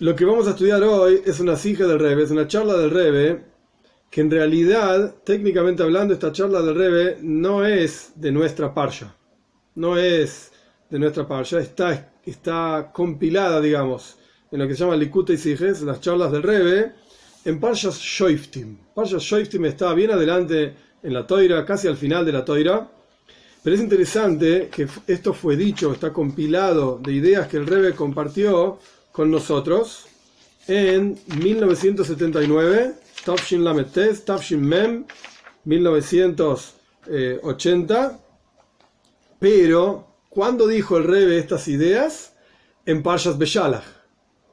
[0.00, 2.90] Lo que vamos a estudiar hoy es una sija del Rebe, es una charla del
[2.90, 3.44] Rebe,
[4.10, 9.14] que en realidad, técnicamente hablando, esta charla del Rebe no es de nuestra parsha,
[9.76, 10.50] no es
[10.90, 14.16] de nuestra parsha, está, está compilada, digamos,
[14.50, 16.92] en lo que se llama Likute y Sijes, las charlas del Rebe,
[17.44, 18.76] en Parshas Shoiftim.
[18.96, 20.74] Parshas Shoiftim está bien adelante
[21.04, 22.90] en la Toira, casi al final de la Toira,
[23.62, 28.80] pero es interesante que esto fue dicho, está compilado de ideas que el Rebe compartió
[29.14, 30.06] con nosotros
[30.66, 35.04] en 1979, Tafshin Lametes, Tafshin Mem,
[35.62, 38.18] 1980.
[39.38, 42.32] Pero, ¿cuándo dijo el Rebe estas ideas?
[42.86, 43.84] En Parshas Beshalach.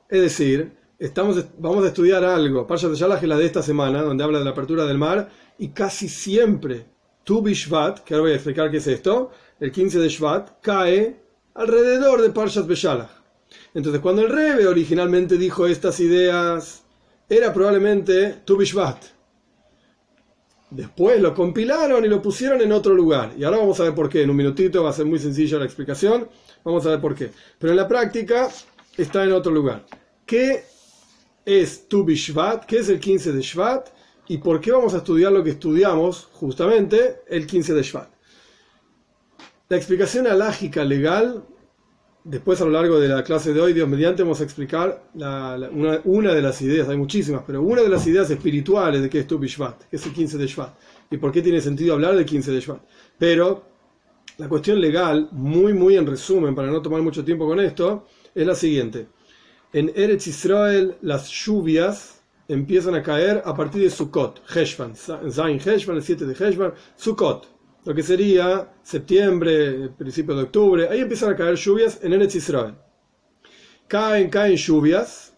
[0.08, 2.68] Es decir, estamos, vamos a estudiar algo.
[2.68, 5.70] Parshas Beshalach es la de esta semana, donde habla de la apertura del mar, y
[5.70, 6.86] casi siempre
[7.24, 11.20] Tu Bishvat, que ahora voy a explicar qué es esto, el 15 de Shvat, cae
[11.56, 13.21] alrededor de Parshas Beshalach.
[13.74, 16.84] Entonces, cuando el Rebe originalmente dijo estas ideas,
[17.30, 19.04] era probablemente Tu Bishvat.
[20.70, 23.34] Después lo compilaron y lo pusieron en otro lugar.
[23.38, 24.24] Y ahora vamos a ver por qué.
[24.24, 26.30] En un minutito va a ser muy sencilla la explicación.
[26.64, 27.32] Vamos a ver por qué.
[27.60, 28.50] Pero en la práctica
[28.98, 29.86] está en otro lugar.
[30.26, 30.64] ¿Qué
[31.46, 32.66] es Tu Bishvat?
[32.66, 33.90] ¿Qué es el 15 de Shvat?
[34.32, 38.10] y por qué vamos a estudiar lo que estudiamos justamente el 15 de Shvat.
[39.68, 41.44] La explicación alágica legal,
[42.24, 46.34] después a lo largo de la clase de hoy, Dios mediante, vamos a explicar una,
[46.34, 49.40] de las ideas, hay muchísimas, pero una de las ideas espirituales de qué es Tu
[49.40, 50.74] Bishvat, que es el 15 de Shvat,
[51.10, 52.82] y por qué tiene sentido hablar del 15 de Shvat.
[53.18, 53.64] Pero
[54.38, 58.46] la cuestión legal, muy, muy en resumen, para no tomar mucho tiempo con esto, es
[58.46, 59.08] la siguiente.
[59.74, 65.96] En Eretz Israel, las lluvias empiezan a caer a partir de Sukkot, Heshvan, Zain Heshvan,
[65.96, 67.48] el 7 de Heshvan, Sukkot,
[67.84, 72.76] lo que sería septiembre, principio de octubre, ahí empiezan a caer lluvias en Eretz Israel.
[73.88, 75.36] Caen, caen lluvias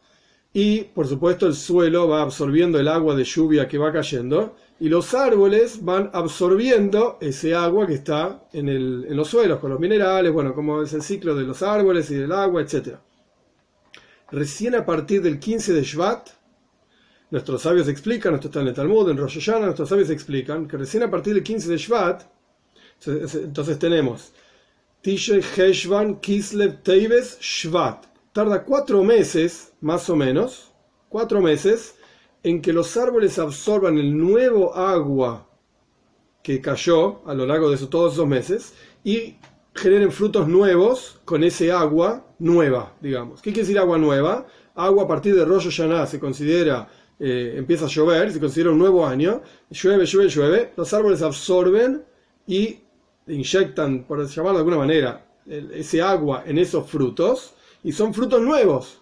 [0.52, 4.90] y por supuesto el suelo va absorbiendo el agua de lluvia que va cayendo y
[4.90, 9.80] los árboles van absorbiendo ese agua que está en, el, en los suelos con los
[9.80, 12.98] minerales, bueno, como es el ciclo de los árboles y del agua, etc.
[14.32, 16.30] Recién a partir del 15 de Shvat,
[17.34, 20.78] Nuestros sabios explican, esto está en el Talmud, en Rosh Hashanah, nuestros sabios explican que
[20.78, 22.22] recién a partir del 15 de Shvat,
[23.08, 24.34] entonces tenemos
[25.02, 28.06] Tishrei, Heshvan, Kislev, Teves, Shvat.
[28.32, 30.72] Tarda cuatro meses, más o menos,
[31.10, 31.96] cuatro meses,
[32.42, 35.48] en que los árboles absorban el nuevo agua
[36.42, 39.36] que cayó a lo largo de todos esos meses y
[39.76, 43.42] generen frutos nuevos con ese agua nueva, digamos.
[43.42, 44.48] ¿Qué quiere decir agua nueva?
[44.76, 46.90] Agua a partir de Rosh Hashanah se considera
[47.20, 52.04] eh, empieza a llover, se considera un nuevo año, llueve, llueve, llueve, los árboles absorben
[52.48, 52.83] y
[53.28, 57.54] inyectan, por llamarlo de alguna manera, ese agua en esos frutos
[57.84, 59.02] y son frutos nuevos,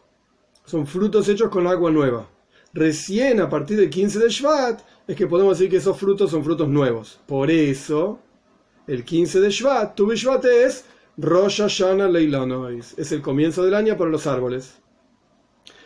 [0.65, 2.27] son frutos hechos con agua nueva.
[2.73, 6.43] Recién a partir del 15 de Shvat es que podemos decir que esos frutos son
[6.43, 7.19] frutos nuevos.
[7.27, 8.19] Por eso,
[8.87, 10.85] el 15 de Shvat, tu Shvat es
[11.17, 14.75] Rosh Hashanah Leilanois, es el comienzo del año para los árboles.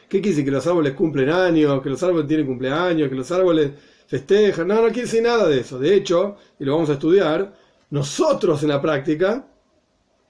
[0.07, 0.45] ¿Qué quiere decir?
[0.45, 3.71] Que los árboles cumplen años, que los árboles tienen cumpleaños, que los árboles
[4.05, 4.67] festejan.
[4.67, 5.79] No, no quiere decir nada de eso.
[5.79, 7.55] De hecho, y lo vamos a estudiar,
[7.89, 9.47] nosotros en la práctica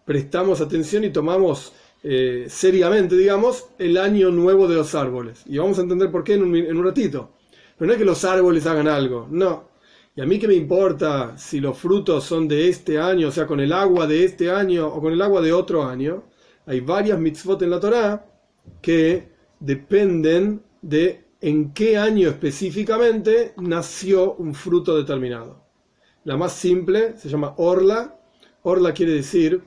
[0.06, 1.74] prestamos atención y tomamos
[2.04, 5.42] eh, seriamente, digamos, el año nuevo de los árboles.
[5.48, 7.32] Y vamos a entender por qué en un, ratito.
[7.78, 9.70] Pero no es que los árboles hagan algo, no.
[10.16, 13.48] Y a mí que me importa si los frutos son de este año, o sea,
[13.48, 16.24] con el agua de este año o con el agua de otro año.
[16.68, 18.26] Hay varias mitzvot en la Torah
[18.82, 19.30] que
[19.60, 25.65] dependen de en qué año específicamente nació un fruto determinado.
[26.26, 28.20] La más simple se llama orla.
[28.64, 29.64] Orla quiere decir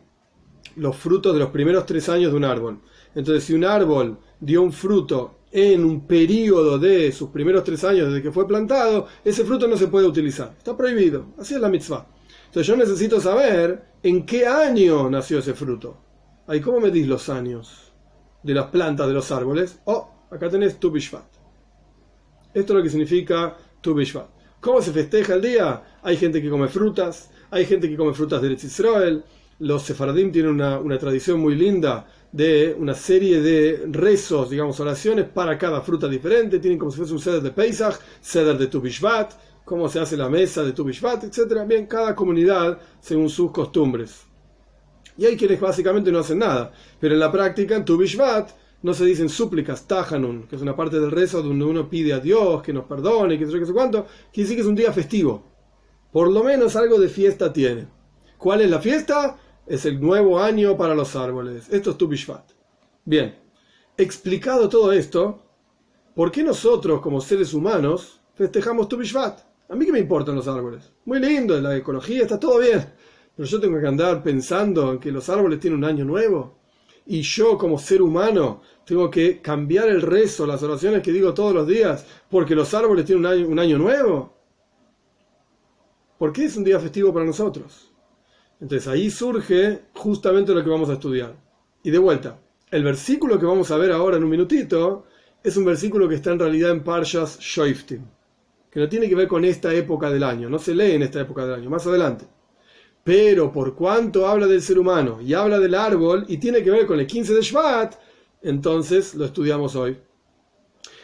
[0.76, 2.80] los frutos de los primeros tres años de un árbol.
[3.14, 8.08] Entonces, si un árbol dio un fruto en un periodo de sus primeros tres años
[8.08, 10.54] desde que fue plantado, ese fruto no se puede utilizar.
[10.58, 11.28] Está prohibido.
[11.38, 12.06] Así es la mitzvah.
[12.46, 15.96] Entonces yo necesito saber en qué año nació ese fruto.
[16.46, 17.88] Ahí, ¿cómo medís los años?
[18.42, 19.80] de las plantas de los árboles.
[19.84, 21.26] Oh, acá tenés Tu Bishvat.
[22.54, 24.28] Esto es lo que significa Tu Bishvat.
[24.60, 25.82] ¿Cómo se festeja el día?
[26.02, 29.22] Hay gente que come frutas, hay gente que come frutas de Israel.
[29.60, 35.26] Los sefaradim tienen una, una, tradición muy linda de una serie de rezos, digamos, oraciones
[35.26, 36.58] para cada fruta diferente.
[36.58, 39.32] Tienen como si fuese un ceder de Pesach, ceder de Tu Bishvat,
[39.64, 41.62] cómo se hace la mesa de Tu Bishvat, etc.
[41.64, 44.24] Bien, cada comunidad según sus costumbres.
[45.16, 46.72] Y hay quienes básicamente no hacen nada.
[46.98, 48.50] Pero en la práctica, en Tu Bishvat,
[48.82, 52.20] no se dicen súplicas, tajanun, que es una parte del rezo donde uno pide a
[52.20, 54.06] Dios que nos perdone, que sé yo, que sé cuánto.
[54.32, 55.44] Quiere decir que es un día festivo.
[56.12, 57.88] Por lo menos algo de fiesta tiene.
[58.38, 59.36] ¿Cuál es la fiesta?
[59.66, 61.68] Es el nuevo año para los árboles.
[61.70, 62.52] Esto es Tu Bishvat.
[63.04, 63.36] Bien.
[63.96, 65.42] explicado todo esto,
[66.14, 69.40] ¿por qué nosotros como seres humanos festejamos Tu Bishvat?
[69.68, 70.92] A mí que me importan los árboles.
[71.04, 72.86] Muy lindo, la ecología está todo bien.
[73.36, 76.57] Pero yo tengo que andar pensando en que los árboles tienen un año nuevo.
[77.10, 81.54] Y yo como ser humano tengo que cambiar el rezo, las oraciones que digo todos
[81.54, 84.36] los días, porque los árboles tienen un año, un año nuevo.
[86.18, 87.90] ¿Por qué es un día festivo para nosotros?
[88.60, 91.34] Entonces ahí surge justamente lo que vamos a estudiar.
[91.82, 92.38] Y de vuelta,
[92.70, 95.06] el versículo que vamos a ver ahora en un minutito
[95.42, 98.02] es un versículo que está en realidad en Parshas Shoiftim,
[98.70, 101.22] que no tiene que ver con esta época del año, no se lee en esta
[101.22, 102.26] época del año, más adelante.
[103.08, 106.84] Pero por cuanto habla del ser humano y habla del árbol y tiene que ver
[106.84, 107.94] con el 15 de Shvat,
[108.42, 109.96] entonces lo estudiamos hoy.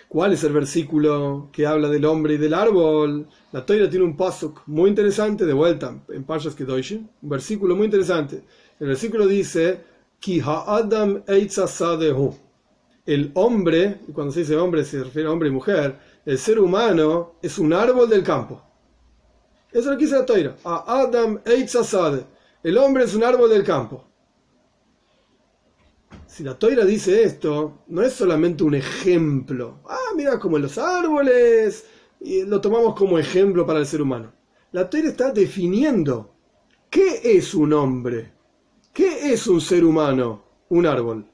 [0.07, 3.27] ¿Cuál es el versículo que habla del hombre y del árbol?
[3.53, 7.87] La Toira tiene un pasuk muy interesante, de vuelta, en Parshas Kedoshim, un versículo muy
[7.87, 8.45] interesante.
[8.79, 9.81] El versículo dice,
[10.21, 10.43] Ki
[13.07, 17.37] El hombre, cuando se dice hombre se refiere a hombre y mujer, el ser humano
[17.41, 18.63] es un árbol del campo.
[19.75, 20.57] Eso es lo que dice la Toira.
[20.65, 21.41] Adam
[22.63, 24.05] El hombre es un árbol del campo.
[26.29, 29.81] Si la toira dice esto, no es solamente un ejemplo.
[29.89, 31.87] Ah, mira, como los árboles,
[32.21, 34.33] y lo tomamos como ejemplo para el ser humano.
[34.71, 36.35] La toira está definiendo
[36.89, 38.33] qué es un hombre,
[38.93, 41.27] qué es un ser humano, un árbol.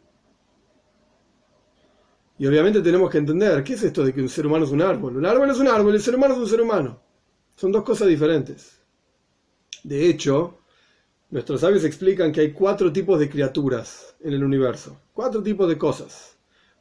[2.38, 4.80] Y obviamente tenemos que entender, ¿qué es esto de que un ser humano es un
[4.80, 5.18] árbol?
[5.18, 7.09] Un árbol es un árbol, el ser humano es un ser humano.
[7.60, 8.80] Son dos cosas diferentes.
[9.84, 10.60] De hecho,
[11.30, 15.78] Nuestros sabios explican que hay cuatro tipos de criaturas en el universo, cuatro tipos de
[15.78, 16.36] cosas.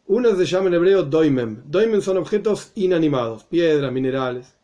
[0.08, 1.62] Una se llama en hebreo doimem.
[1.68, 4.56] Doimem son objetos inanimados, piedras, minerales.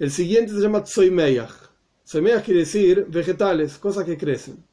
[0.00, 1.70] El siguiente se llama tsoimeyach.
[2.04, 4.64] Tsoimeyach quiere decir vegetales, cosas que crecen.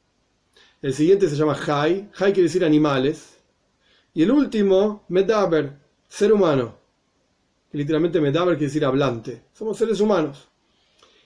[0.82, 2.10] El siguiente se llama hai.
[2.18, 3.38] Hai quiere decir animales.
[4.16, 5.78] Y el último, medaber,
[6.08, 6.80] ser humano.
[7.74, 9.44] literalmente medaber quiere decir hablante.
[9.54, 10.50] Somos seres humanos.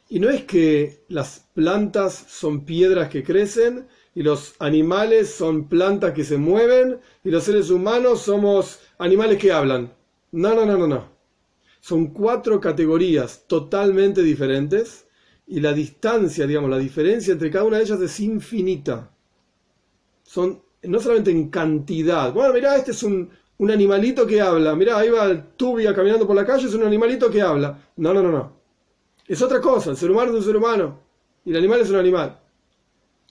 [0.10, 6.14] Y no es que las plantas son piedras que crecen y los animales son plantas
[6.14, 9.94] que se mueven y los seres humanos somos animales que hablan.
[10.32, 11.10] No, no, no, no, no.
[11.82, 15.08] Son cuatro categorías totalmente diferentes
[15.48, 19.12] y la distancia, digamos, la diferencia entre cada una de ellas es infinita.
[20.24, 22.32] Son no solamente en cantidad.
[22.34, 24.76] Bueno, mirá, este es un, un animalito que habla.
[24.76, 27.92] Mirá, ahí va el tubia caminando por la calle, es un animalito que habla.
[27.98, 28.65] No, no, no, no
[29.28, 29.92] es otra cosa.
[29.92, 31.00] El ser humano es un ser humano
[31.46, 32.40] y el animal es un animal.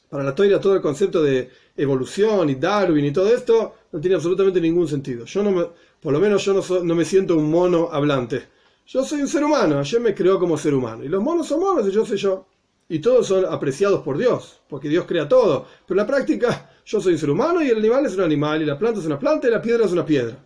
[0.08, 4.16] Para la toira todo el concepto de evolución y Darwin y todo esto no tiene
[4.16, 5.24] absolutamente ningún sentido.
[5.24, 5.66] Yo no me,
[6.00, 8.42] por lo menos yo no, no me siento un mono hablante.
[8.86, 11.04] Yo soy un ser humano, ayer me creó como ser humano.
[11.04, 12.46] Y los monos son monos y yo soy yo.
[12.88, 15.66] Y todos son apreciados por Dios, porque Dios crea todo.
[15.86, 18.60] Pero en la práctica, yo soy un ser humano y el animal es un animal,
[18.60, 20.36] y la planta es una planta y la piedra es una piedra.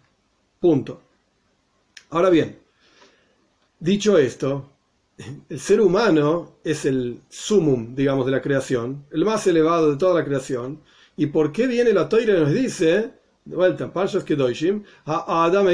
[0.61, 1.03] Punto.
[2.11, 2.59] Ahora bien,
[3.81, 4.71] dicho esto,
[5.49, 10.21] el ser humano es el sumum, digamos, de la creación, el más elevado de toda
[10.21, 10.81] la creación.
[11.17, 13.11] ¿Y por qué viene la toira y nos dice,
[13.45, 15.67] de vuelta, Parshas Kedoshim, a Adam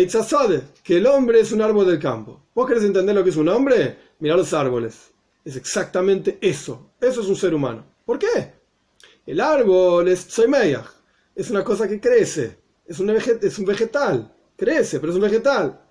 [0.83, 2.41] que el hombre es un árbol del campo?
[2.55, 3.97] ¿Vos querés entender lo que es un hombre?
[4.21, 5.13] Mira los árboles.
[5.45, 6.93] Es exactamente eso.
[7.01, 7.85] Eso es un ser humano.
[8.07, 8.55] ¿Por qué?
[9.27, 10.87] El árbol es Tzoymeyach.
[11.35, 12.59] Es una cosa que crece.
[12.87, 14.33] Es un, es un vegetal.
[14.57, 15.84] Crece, pero es un vegetal.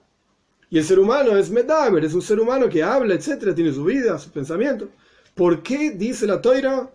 [0.74, 3.84] Y el ser humano es medaber, es un ser humano que habla, etcétera, tiene su
[3.84, 4.90] vida, su pensamiento.
[5.36, 6.92] ¿Por qué dice la toira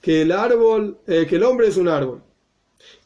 [0.00, 2.20] que el árbol, eh, que el hombre es un árbol?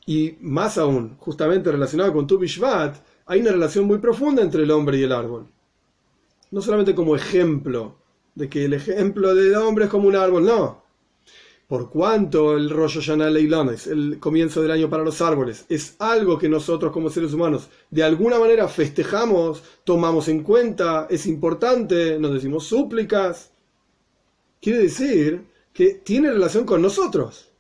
[0.06, 4.70] Y más aún, justamente relacionado con Tu Bishvat, hay una relación muy profunda entre el
[4.70, 5.46] hombre y el árbol.
[6.50, 7.98] No solamente como ejemplo,
[8.34, 10.83] de que el ejemplo del hombre es como un árbol, no
[11.66, 16.38] por cuanto el Rosh Hashanah Leilones, el comienzo del año para los árboles, es algo
[16.38, 22.34] que nosotros como seres humanos de alguna manera festejamos, tomamos en cuenta, es importante, nos
[22.34, 23.50] decimos súplicas,
[24.60, 27.50] quiere decir que tiene relación con nosotros.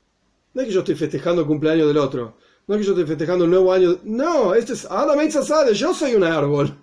[0.52, 3.06] No es que yo estoy festejando el cumpleaños del otro, no es que yo estoy
[3.06, 5.18] festejando el nuevo año, no, esto es Adam
[5.72, 6.78] yo soy un árbol.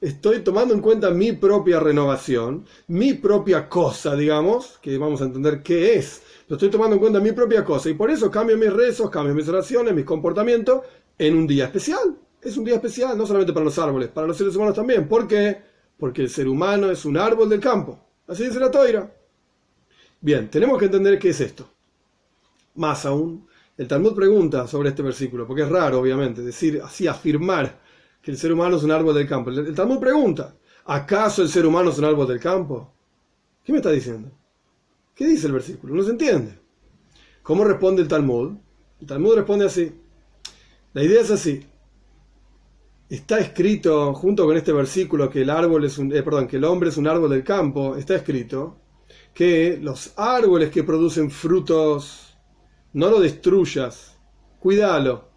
[0.00, 5.62] Estoy tomando en cuenta mi propia renovación, mi propia cosa, digamos, que vamos a entender
[5.62, 8.72] qué es lo estoy tomando en cuenta mi propia cosa y por eso cambio mis
[8.72, 10.80] rezos, cambio mis oraciones, mis comportamientos
[11.16, 12.18] en un día especial.
[12.42, 15.06] Es un día especial, no solamente para los árboles, para los seres humanos también.
[15.06, 15.62] ¿Por qué?
[15.96, 18.00] Porque el ser humano es un árbol del campo.
[18.26, 19.14] Así dice la toira.
[20.20, 21.70] Bien, tenemos que entender qué es esto.
[22.74, 27.78] Más aún, el Talmud pregunta sobre este versículo, porque es raro, obviamente, decir así, afirmar
[28.20, 29.50] que el ser humano es un árbol del campo.
[29.50, 32.92] El Talmud pregunta, ¿acaso el ser humano es un árbol del campo?
[33.62, 34.32] ¿Qué me está diciendo?
[35.14, 35.94] ¿Qué dice el versículo?
[35.94, 36.58] No se entiende.
[37.42, 38.56] ¿Cómo responde el Talmud?
[39.00, 39.92] El Talmud responde así.
[40.92, 41.66] La idea es así.
[43.08, 46.64] está escrito, junto con este versículo, que el árbol es un, eh, perdón, que el
[46.64, 48.76] hombre es un árbol del campo, está escrito
[49.34, 52.36] que los árboles que producen frutos,
[52.92, 54.18] no lo destruyas,
[54.58, 55.28] cuídalo,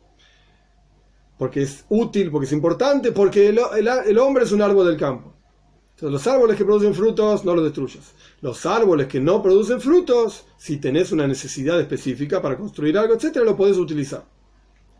[1.37, 5.32] porque es útil, porque es importante, porque el, hombre es un árbol del campo.
[6.09, 8.13] Los árboles que producen frutos, no los destruyas.
[8.41, 13.45] Los árboles que no producen frutos, si tenés una necesidad específica para construir algo, etcétera,
[13.45, 14.25] lo podés utilizar.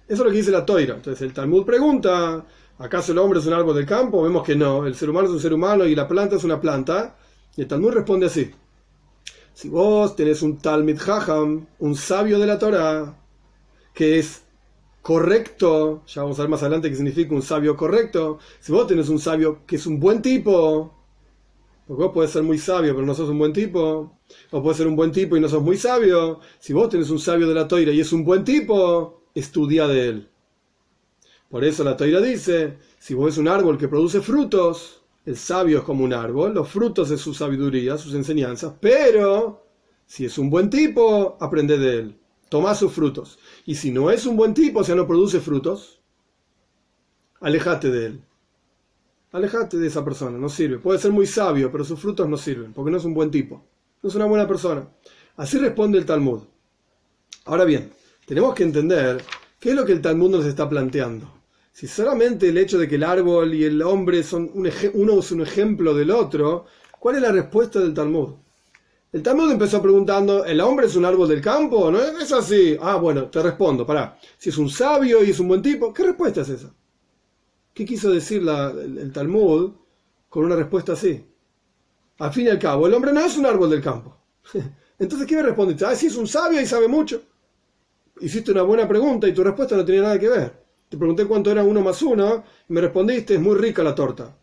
[0.07, 0.95] Eso es lo que dice la toira.
[0.95, 2.45] Entonces el Talmud pregunta,
[2.77, 4.23] ¿acaso el hombre es un árbol del campo?
[4.23, 6.61] Vemos que no, el ser humano es un ser humano y la planta es una
[6.61, 7.17] planta.
[7.57, 8.51] Y el Talmud responde así.
[9.53, 13.17] Si vos tenés un Talmud Jajam, un sabio de la Torah,
[13.93, 14.42] que es
[15.03, 19.09] correcto, ya vamos a ver más adelante qué significa un sabio correcto, si vos tenés
[19.09, 20.93] un sabio que es un buen tipo,
[21.85, 24.17] porque vos podés ser muy sabio pero no sos un buen tipo,
[24.51, 27.19] o puedes ser un buen tipo y no sos muy sabio, si vos tenés un
[27.19, 30.29] sabio de la toira y es un buen tipo, estudia de él.
[31.49, 35.79] Por eso la toira dice, si vos es un árbol que produce frutos, el sabio
[35.79, 39.65] es como un árbol, los frutos de su sabiduría, sus enseñanzas, pero
[40.05, 42.15] si es un buen tipo, aprende de él
[42.53, 43.39] toma sus frutos.
[43.65, 46.01] Y si no es un buen tipo, o sea, no produce frutos,
[47.39, 48.21] alejate de él.
[49.31, 50.77] Alejate de esa persona, no sirve.
[50.77, 53.63] Puede ser muy sabio, pero sus frutos no sirven, porque no es un buen tipo.
[54.01, 54.87] No es una buena persona.
[55.37, 56.41] Así responde el Talmud.
[57.45, 57.91] Ahora bien,
[58.25, 59.23] tenemos que entender
[59.59, 61.33] qué es lo que el Talmud nos está planteando.
[61.71, 65.31] Si solamente el hecho de que el árbol y el hombre son un uno es
[65.31, 66.65] un ejemplo del otro,
[66.99, 68.35] ¿cuál es la respuesta del Talmud?
[69.13, 71.91] El Talmud empezó preguntando, ¿el hombre es un árbol del campo?
[71.91, 72.75] ¿No es así?
[72.81, 74.17] Ah, bueno, te respondo, pará.
[74.39, 76.73] Si es un sabio y es un buen tipo, ¿qué respuesta es esa?
[77.75, 79.73] ¿Qué quiso decir el, Talmud
[80.27, 81.23] con una respuesta así?
[82.17, 84.17] Al fin y al cabo, el hombre no es un árbol del campo.
[84.97, 85.85] Entonces, ¿qué me respondiste?
[85.85, 87.21] Ah, sí, es un sabio y sabe mucho.
[88.19, 90.63] Hiciste una buena pregunta y tu respuesta no tenía nada que ver.
[90.89, 94.35] Te pregunté cuánto era uno más uno y me respondiste, es muy rica la torta.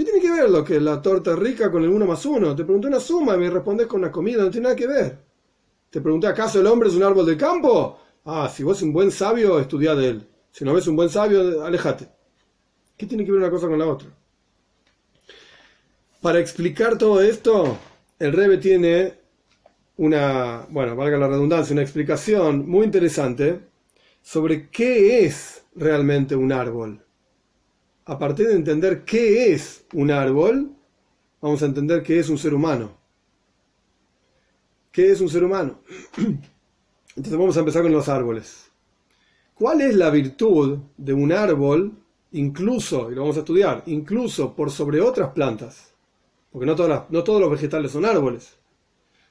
[0.00, 2.56] ¿Qué tiene que ver lo que la torta rica con el uno más uno?
[2.56, 5.18] Te pregunté una suma y me respondes con una comida, no tiene nada que ver.
[5.90, 8.00] Te pregunté, ¿acaso el hombre es un árbol del campo?
[8.24, 10.26] Ah, si vos es un buen sabio, estudia de él.
[10.52, 12.08] Si no ves un buen sabio, alejate.
[12.96, 14.08] ¿Qué tiene que ver una cosa con la otra?
[16.22, 17.76] Para explicar todo esto,
[18.18, 19.18] el Rebe tiene
[19.98, 23.60] una, bueno, valga la redundancia, una explicación muy interesante
[24.22, 27.04] sobre qué es realmente un árbol
[28.10, 30.72] a partir de entender qué es un árbol,
[31.40, 32.90] vamos a entender qué es un ser humano.
[34.90, 35.78] ¿Qué es un ser humano?
[37.16, 38.68] Entonces vamos a empezar con los árboles.
[39.54, 41.92] ¿Cuál es la virtud de un árbol,
[42.32, 45.94] incluso, y lo vamos a estudiar, incluso por sobre otras plantas?
[46.50, 48.56] Porque no, todos los vegetales son árboles.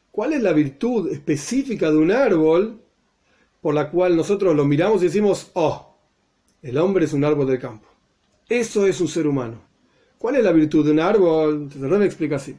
[0.10, 2.82] ¿Cuál es la virtud específica de un árbol
[3.60, 5.98] por la cual nosotros lo miramos y decimos, oh,
[6.62, 7.89] el hombre es un árbol del campo?
[8.50, 9.62] Eso es un ser humano.
[10.18, 11.70] ¿Cuál es la virtud de un árbol?
[11.70, 12.58] Te lo explica así.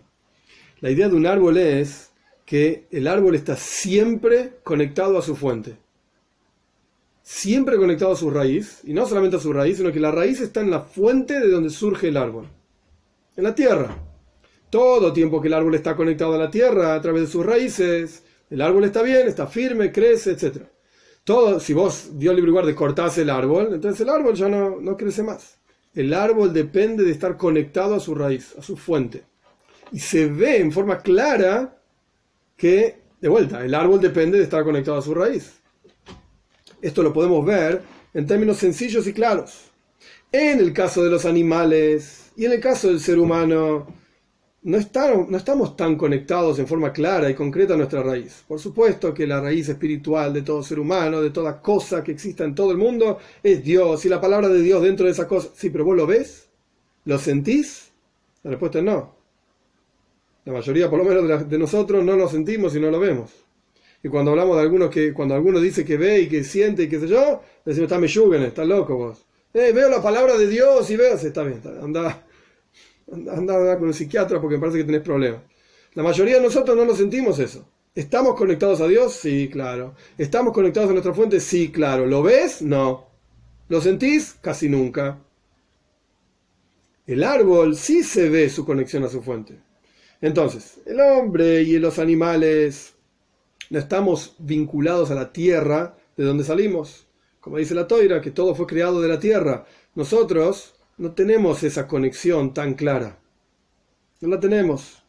[0.80, 2.11] La idea de un árbol es
[2.47, 5.76] que el árbol está siempre conectado a su fuente.
[7.23, 8.80] Siempre conectado a su raíz.
[8.85, 11.49] Y no solamente a su raíz, sino que la raíz está en la fuente de
[11.50, 12.47] donde surge el árbol.
[13.37, 13.97] En la tierra.
[14.70, 18.23] Todo tiempo que el árbol está conectado a la tierra a través de sus raíces,
[18.49, 20.62] el árbol está bien, está firme, crece, etc.
[21.25, 24.97] Todo, si vos, Dios libre guarde, cortás el árbol, entonces el árbol ya no, no
[24.97, 25.60] crece más.
[25.94, 29.25] El árbol depende de estar conectado a su raíz, a su fuente.
[29.92, 31.76] Y se ve en forma clara
[32.56, 35.54] que, de vuelta, el árbol depende de estar conectado a su raíz.
[36.80, 37.82] Esto lo podemos ver
[38.14, 39.70] en términos sencillos y claros.
[40.32, 43.87] En el caso de los animales y en el caso del ser humano,
[44.62, 44.79] no,
[45.29, 48.45] no estamos tan conectados en forma clara y concreta a nuestra raíz.
[48.47, 52.45] Por supuesto que la raíz espiritual de todo ser humano, de toda cosa que exista
[52.45, 55.49] en todo el mundo, es Dios y la palabra de Dios dentro de esa cosa.
[55.55, 56.49] Sí, pero vos lo ves,
[57.05, 57.90] lo sentís.
[58.43, 59.14] La respuesta es no.
[60.45, 63.31] La mayoría, por lo menos de, nosotros, no lo sentimos y no lo vemos.
[64.02, 66.88] Y cuando hablamos de algunos que, cuando alguno dice que ve y que siente y
[66.88, 69.26] qué sé yo, decimos, está meyuguen, está loco vos.
[69.52, 72.25] Eh, veo la palabra de Dios y veo, está bien, anda,
[73.12, 75.43] anda, con el psiquiatra porque me parece que tenés problemas.
[75.95, 77.67] La mayoría de nosotros no lo sentimos eso.
[77.95, 79.14] ¿Estamos conectados a Dios?
[79.14, 79.95] Sí, claro.
[80.17, 81.40] ¿Estamos conectados a nuestra fuente?
[81.40, 82.07] Sí, claro.
[82.07, 82.62] ¿Lo ves?
[82.62, 83.09] No.
[83.69, 84.37] ¿Lo sentís?
[84.40, 85.19] Casi nunca.
[87.07, 89.59] El árbol sí se ve su conexión a su fuente.
[90.21, 92.95] Entonces, el hombre y los animales
[93.71, 97.09] no estamos vinculados a la tierra de donde salimos.
[97.40, 99.64] Como dice la toira, que todo fue creado de la tierra.
[99.95, 103.19] Nosotros no tenemos esa conexión tan clara.
[104.21, 105.02] No la tenemos.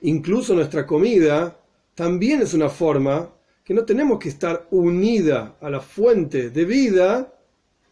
[0.00, 1.56] Incluso nuestra comida
[1.94, 3.32] también es una forma
[3.62, 7.32] que no tenemos que estar unida a la fuente de vida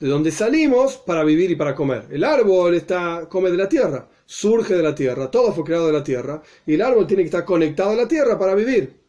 [0.00, 2.08] de donde salimos para vivir y para comer.
[2.10, 5.92] El árbol está, come de la tierra, surge de la tierra, todo fue creado de
[5.92, 9.00] la tierra, y el árbol tiene que estar conectado a la tierra para vivir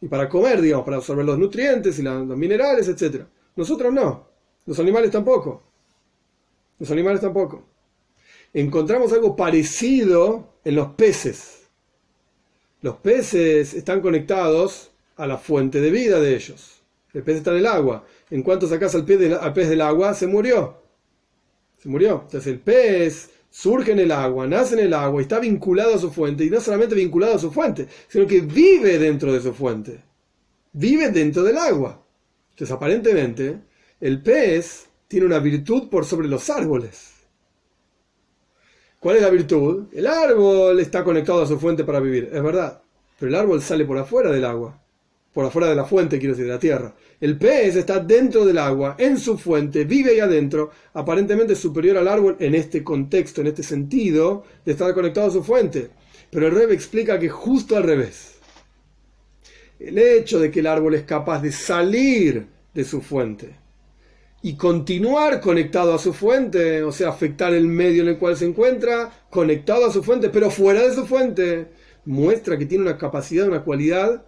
[0.00, 3.24] y para comer, digamos, para absorber los nutrientes y los minerales, etc.
[3.56, 4.28] Nosotros no,
[4.64, 5.73] los animales tampoco.
[6.78, 7.64] Los animales tampoco.
[8.52, 11.68] Encontramos algo parecido en los peces.
[12.80, 16.82] Los peces están conectados a la fuente de vida de ellos.
[17.12, 18.04] El pez está en el agua.
[18.30, 20.82] En cuanto sacas al pez, del agua, se murió.
[21.78, 22.22] Se murió.
[22.24, 26.10] Entonces el pez surge en el agua, nace en el agua está vinculado a su
[26.10, 26.44] fuente.
[26.44, 30.00] Y no solamente vinculado a su fuente, sino que vive dentro de su fuente.
[30.72, 32.04] Vive dentro del agua.
[32.50, 33.60] Entonces aparentemente
[34.00, 37.12] el pez tiene una virtud por sobre los árboles.
[39.00, 39.86] ¿Cuál es la virtud?
[39.92, 42.82] El árbol está conectado a su fuente para vivir, es verdad.
[43.18, 44.84] Pero el árbol sale por afuera del agua
[45.34, 46.94] por afuera de la fuente, quiero decir, de la tierra.
[47.20, 52.06] El pez está dentro del agua, en su fuente, vive ahí adentro, aparentemente superior al
[52.06, 55.90] árbol en este contexto, en este sentido de estar conectado a su fuente.
[56.30, 58.36] Pero el Rebe explica que justo al revés.
[59.80, 63.63] El hecho de que el árbol es capaz de salir de su fuente
[64.44, 68.44] y continuar conectado a su fuente, o sea, afectar el medio en el cual se
[68.44, 71.68] encuentra, conectado a su fuente, pero fuera de su fuente,
[72.04, 74.26] muestra que tiene una capacidad, una cualidad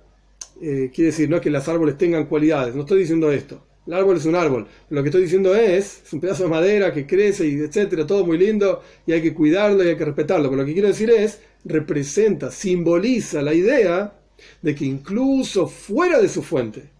[0.62, 3.62] eh, quiere decir, no es que los árboles tengan cualidades, no estoy diciendo esto.
[3.86, 4.66] El árbol es un árbol.
[4.88, 8.24] Lo que estoy diciendo es, es un pedazo de madera que crece y etcétera, todo
[8.24, 10.48] muy lindo y hay que cuidarlo y hay que respetarlo.
[10.48, 14.18] Pero lo que quiero decir es, representa, simboliza la idea
[14.62, 16.95] de que incluso fuera de su fuente,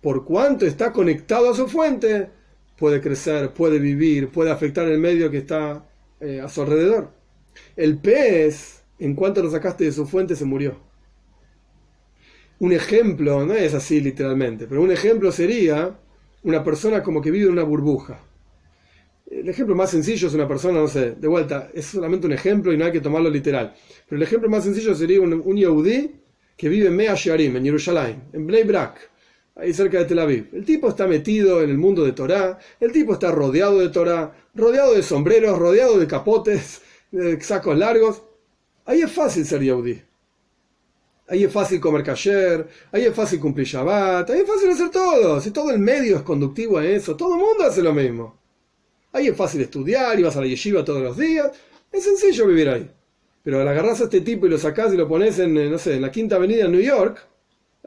[0.00, 2.30] por cuanto está conectado a su fuente,
[2.76, 5.84] puede crecer, puede vivir, puede afectar el medio que está
[6.20, 7.10] eh, a su alrededor.
[7.76, 10.88] El pez, en cuanto lo sacaste de su fuente, se murió
[12.60, 15.96] un ejemplo, no es así literalmente, pero un ejemplo sería
[16.42, 18.20] una persona como que vive en una burbuja.
[19.30, 22.72] El ejemplo más sencillo es una persona, no sé, de vuelta, es solamente un ejemplo
[22.72, 23.74] y no hay que tomarlo literal.
[24.08, 26.18] Pero el ejemplo más sencillo sería un, un
[26.56, 29.10] que vive en Mea Shearim, en Jerusalén, en Bnei Brak,
[29.58, 30.48] ahí cerca de Tel Aviv.
[30.52, 34.32] El tipo está metido en el mundo de Torah, el tipo está rodeado de Torah,
[34.54, 38.22] rodeado de sombreros, rodeado de capotes, de sacos largos.
[38.86, 40.00] Ahí es fácil ser Yehudi.
[41.30, 45.40] Ahí es fácil comer kasher, ahí es fácil cumplir Shabbat, ahí es fácil hacer todo.
[45.42, 48.38] Si todo el medio es conductivo a eso, todo el mundo hace lo mismo.
[49.12, 51.50] Ahí es fácil estudiar y vas a la yeshiva todos los días.
[51.92, 52.90] Es sencillo vivir ahí.
[53.42, 55.78] Pero al agarras a este tipo y lo sacás y lo pones en, eh, no
[55.78, 57.27] sé, en la quinta avenida de New York,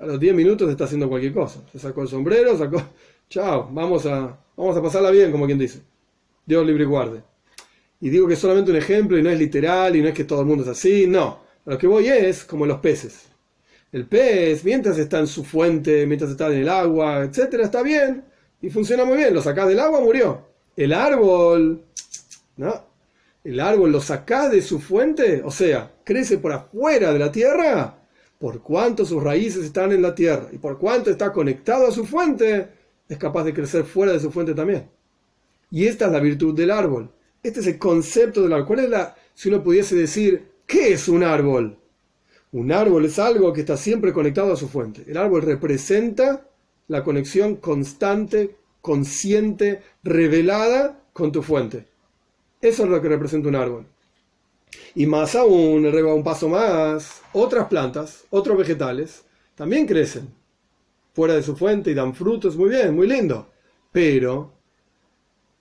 [0.02, 1.62] a los 10 minutos está haciendo cualquier cosa.
[1.72, 2.82] Se sacó el sombrero, sacó.
[3.30, 5.82] Chao, vamos a, vamos a pasarla bien, como quien dice.
[6.46, 7.22] Dios libre y guarde.
[8.00, 10.24] Y digo que es solamente un ejemplo y no es literal y no es que
[10.24, 11.44] todo el mundo es así, no.
[11.66, 13.28] A lo que voy es como los peces.
[13.92, 18.24] El pez, mientras está en su fuente, mientras está en el agua, etcétera, está bien
[18.60, 19.34] y funciona muy bien.
[19.36, 20.48] Lo sacás del agua, murió.
[20.76, 21.84] El árbol,
[22.58, 22.86] ¿no?
[23.44, 28.01] El árbol lo sacás de su fuente, o sea, crece por afuera de la tierra,
[28.42, 32.06] por cuanto sus raíces están en la tierra y por cuanto está conectado a su
[32.06, 32.70] fuente,
[33.08, 34.90] es capaz de crecer fuera de su fuente también.
[35.70, 37.12] Y esta es la virtud del árbol.
[37.44, 38.66] Este es el concepto del árbol.
[38.66, 41.78] ¿Cuál es la, si uno pudiese decir, qué es un árbol?
[42.52, 45.04] Un árbol es algo que está siempre conectado a su fuente.
[45.06, 46.48] El árbol representa
[46.88, 51.86] la conexión constante, consciente, revelada con tu fuente.
[52.60, 53.86] Eso es lo que representa un árbol.
[54.96, 59.24] Y más aún, reba un paso más, otras plantas, otros vegetales,
[59.56, 60.34] también crecen
[61.14, 63.50] fuera de su fuente y dan frutos, muy bien, muy lindo.
[63.92, 64.54] Pero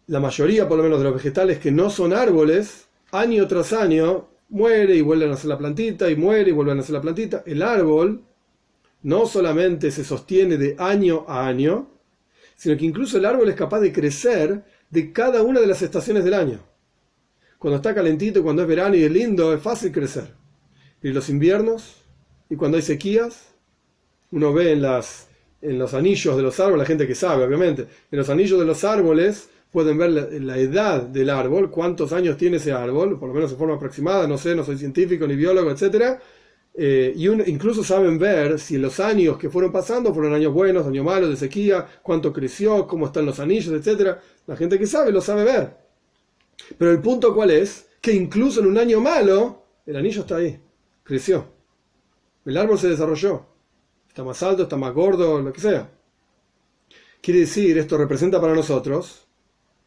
[0.07, 4.29] la mayoría, por lo menos, de los vegetales que no son árboles, año tras año
[4.49, 7.43] muere y vuelve a nacer la plantita, y muere y vuelve a nacer la plantita.
[7.47, 8.25] El árbol
[9.03, 11.89] no solamente se sostiene de año a año,
[12.57, 16.25] sino que incluso el árbol es capaz de crecer de cada una de las estaciones
[16.25, 16.70] del año.
[17.61, 20.33] Cuando está calentito, cuando es verano y es lindo, es fácil crecer.
[21.03, 22.03] Y los inviernos,
[22.49, 23.55] y cuando hay sequías,
[24.31, 25.29] uno ve en, las,
[25.61, 28.65] en los anillos de los árboles, la gente que sabe, obviamente, en los anillos de
[28.65, 30.09] los árboles pueden ver
[30.41, 34.27] la, edad del árbol, cuántos años tiene ese árbol, por lo menos de forma aproximada,
[34.27, 36.19] no sé, no soy científico ni biólogo, etc.
[36.73, 41.05] Eh, y incluso saben ver si los años que fueron pasando fueron años buenos, años
[41.05, 44.17] malos, de sequía, cuánto creció, cómo están los anillos, etc.
[44.47, 45.80] La gente que sabe lo sabe ver.
[46.79, 50.59] Pero el punto cuál es, que incluso en un año malo, el anillo está ahí,
[51.03, 51.47] creció.
[52.45, 53.47] El árbol se desarrolló.
[54.09, 55.91] Está más alto, está más gordo, lo que sea.
[57.21, 59.27] Quiere decir, esto representa para nosotros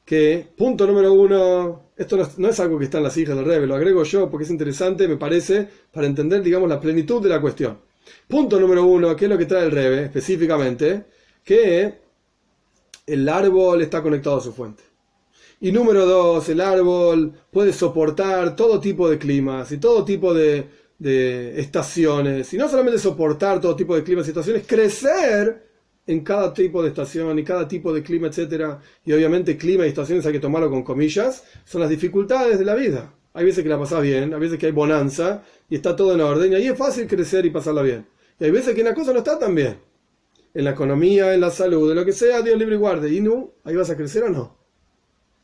[0.06, 3.68] que, punto número uno, esto no es, algo que está en las hijas del Rebbe,
[3.68, 7.42] lo agrego yo porque es interesante, me parece, para entender, digamos, la plenitud de la
[7.42, 7.80] cuestión.
[8.28, 11.06] Punto número uno, ¿qué es lo que trae el Rebbe específicamente?
[11.44, 12.02] Que
[13.08, 14.84] el árbol está conectado a su fuente.
[15.60, 20.68] Y número dos, el árbol puede soportar todo tipo de climas y todo tipo de,
[21.58, 22.54] estaciones.
[22.54, 25.68] Y no solamente soportar todo tipo de climas y estaciones, crecer
[26.06, 28.78] en cada tipo de estación y cada tipo de clima, etc.
[29.06, 32.76] Y obviamente clima y estaciones hay que tomarlo con comillas, son las dificultades de la
[32.76, 33.14] vida.
[33.34, 36.22] Hay veces que la pasas bien, hay veces que hay bonanza y está todo en
[36.22, 38.06] orden y ahí es fácil crecer y pasarla bien.
[38.40, 39.78] Y hay veces que una cosa no está tan bien.
[40.54, 43.12] En la economía, en la salud, en lo que sea, Dios libre y guarde.
[43.12, 44.63] Y no, ahí vas a crecer o no.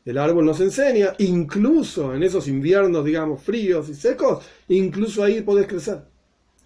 [0.04, 5.66] El árbol nos enseña, incluso en esos inviernos, digamos, fríos y secos, incluso ahí podés
[5.66, 6.02] crecer.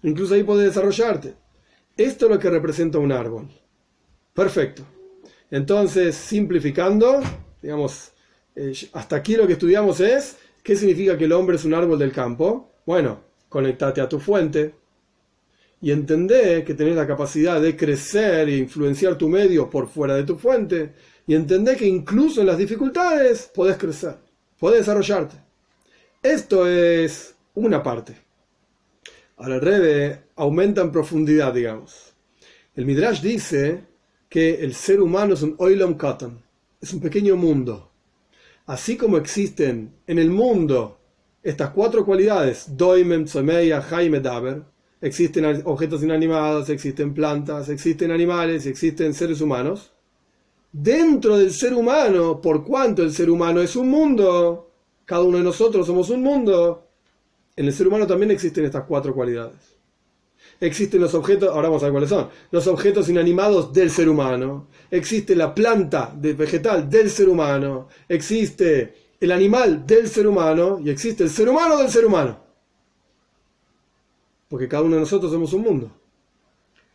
[0.03, 1.35] Incluso ahí podés desarrollarte.
[1.97, 3.47] Esto es lo que representa un árbol.
[4.33, 4.83] Perfecto.
[5.51, 7.21] Entonces, simplificando,
[7.61, 8.11] digamos,
[8.55, 11.99] eh, hasta aquí lo que estudiamos es, ¿qué significa que el hombre es un árbol
[11.99, 12.71] del campo?
[12.85, 14.75] Bueno, conectate a tu fuente
[15.81, 20.23] y entendé que tenés la capacidad de crecer e influenciar tu medio por fuera de
[20.23, 20.93] tu fuente
[21.27, 24.17] y entender que incluso en las dificultades podés crecer,
[24.59, 25.35] podés desarrollarte.
[26.21, 28.15] Esto es una parte.
[29.37, 32.13] Ahora el Rebe aumenta en profundidad, digamos.
[32.75, 33.83] El Midrash dice
[34.29, 36.41] que el ser humano es un oilom katan,
[36.81, 37.91] es un pequeño mundo.
[38.65, 40.99] Así como existen en el mundo
[41.43, 44.63] estas cuatro cualidades, doimem, tzomeya, jaime, daber,
[44.99, 49.94] existen objetos inanimados, existen plantas, existen animales, existen seres humanos,
[50.77, 54.71] dentro del ser humano, por cuanto el ser humano es un mundo,
[55.05, 56.89] cada uno de nosotros somos un mundo,
[57.55, 59.77] en el ser humano también existen estas cuatro cualidades.
[60.59, 64.67] Existen los objetos, ahora vamos a ver cuáles son, los objetos inanimados del ser humano,
[64.91, 70.89] existe la planta de vegetal del ser humano, existe el animal del ser humano y
[70.89, 72.37] existe el ser humano del ser humano.
[74.49, 75.91] Porque cada uno de nosotros somos un mundo.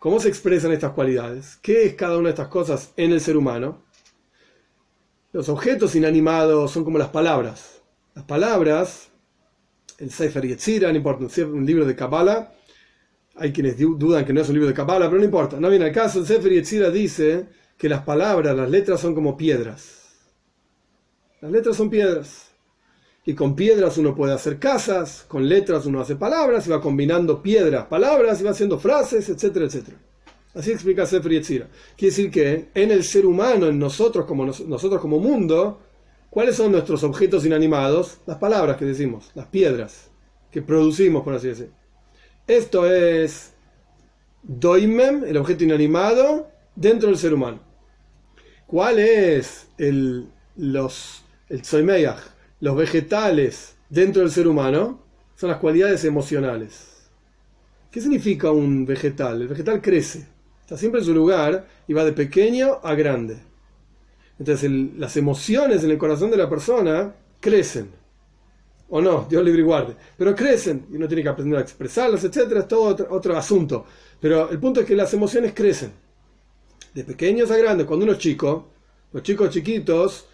[0.01, 1.59] ¿Cómo se expresan estas cualidades?
[1.61, 3.85] ¿Qué es cada una de estas cosas en el ser humano?
[5.31, 7.83] Los objetos inanimados son como las palabras.
[8.15, 9.11] Las palabras,
[9.99, 12.51] el Sefer Yetzira, no importa, un libro de Kabbalah,
[13.35, 15.85] hay quienes dudan que no es un libro de Kabbalah, pero no importa, no viene
[15.85, 20.15] al caso, el Sefer Yetzira dice que las palabras, las letras son como piedras.
[21.43, 22.50] Las letras son piedras.
[23.31, 27.41] Y con piedras uno puede hacer casas, con letras uno hace palabras y va combinando
[27.41, 29.99] piedras, palabras y va haciendo frases, etcétera, etcétera.
[30.53, 31.69] Así explica Sefer Yetzira.
[31.97, 35.81] Quiere decir que en el ser humano, en nosotros como, nosotros como mundo,
[36.29, 38.19] ¿cuáles son nuestros objetos inanimados?
[38.27, 40.11] Las palabras que decimos, las piedras
[40.51, 41.71] que producimos, por así decir.
[42.49, 43.53] Esto es
[44.43, 47.61] Doimem, el objeto inanimado, dentro del ser humano.
[48.67, 51.65] ¿Cuál es el, los, el
[52.61, 55.01] los vegetales dentro del ser humano
[55.37, 57.09] son las cualidades emocionales.
[57.91, 59.43] ¿Qué significa un vegetal?
[59.43, 60.27] El vegetal crece,
[60.61, 63.39] está siempre en su lugar y va de pequeño a grande.
[64.39, 67.91] Entonces las emociones en el corazón de la persona crecen.
[68.89, 69.95] O no, Dios libre y guarde.
[70.17, 72.53] Pero crecen y uno tiene que aprender a expresarlas, etc.
[72.57, 73.87] Es todo otro, otro asunto.
[74.21, 75.93] Pero el punto es que las emociones crecen.
[76.93, 77.87] De pequeños a grandes.
[77.87, 78.69] Cuando uno es chico,
[79.13, 80.27] los chicos chiquitos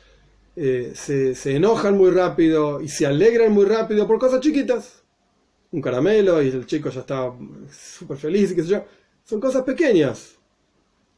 [0.58, 5.02] eh, se, enojan muy rápido y se alegran muy rápido por cosas chiquitas.
[5.70, 7.30] Un caramelo y el chico ya está
[7.70, 8.84] súper feliz y qué sé yo.
[9.24, 10.36] Son cosas pequeñas.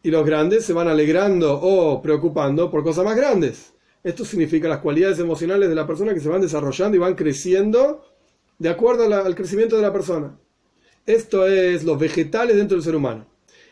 [0.03, 3.73] Y los grandes se van alegrando o preocupando por cosas más grandes.
[4.03, 8.05] Esto significa las cualidades emocionales de la persona que se van desarrollando y van creciendo
[8.59, 10.37] de acuerdo al crecimiento de la persona.
[11.07, 13.27] Esto es los vegetales dentro del ser humano.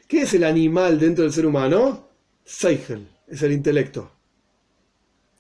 [0.07, 2.09] ¿Qué es el animal dentro del ser humano?
[2.45, 4.16] Seichel, es el intelecto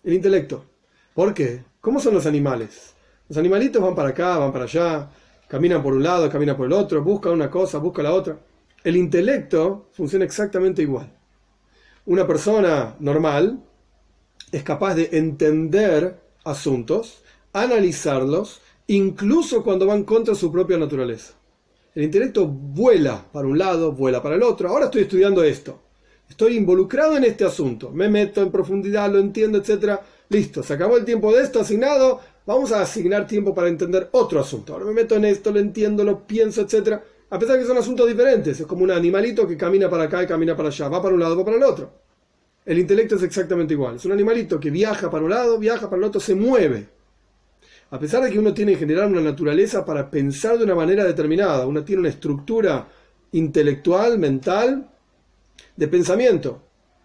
[0.07, 0.64] el intelecto.
[1.14, 1.64] ¿Por qué?
[1.81, 2.95] ¿Cómo son los animales?
[3.29, 5.11] Los animalitos van para acá, van para allá,
[5.49, 8.38] caminan por un lado, caminan por el otro, buscan una cosa, buscan la otra.
[8.85, 11.12] El intelecto funciona exactamente igual.
[12.05, 13.64] Una persona normal
[14.53, 21.35] es capaz de entender asuntos, analizarlos, incluso cuando van contra su propia naturaleza.
[21.97, 24.69] El intelecto vuela para un lado, vuela para el otro.
[24.69, 25.81] Ahora estoy estudiando esto.
[26.29, 30.01] Estoy involucrado en este asunto, me meto en profundidad, lo entiendo, etc.
[30.29, 34.41] Listo, se acabó el tiempo de esto asignado, vamos a asignar tiempo para entender otro
[34.41, 34.73] asunto.
[34.73, 37.01] Ahora me meto en esto, lo entiendo, lo pienso, etc.
[37.31, 40.23] A pesar de que son asuntos diferentes, es como un animalito que camina para acá
[40.23, 41.91] y camina para allá, va para un lado, va para el otro.
[42.65, 45.99] El intelecto es exactamente igual, es un animalito que viaja para un lado, viaja para
[45.99, 46.89] el otro, se mueve.
[47.91, 51.05] A pesar de que uno tiene en general una naturaleza para pensar de una manera
[51.05, 52.89] determinada, uno tiene una estructura
[53.31, 54.91] intelectual, mental,
[55.77, 56.62] de pensamiento.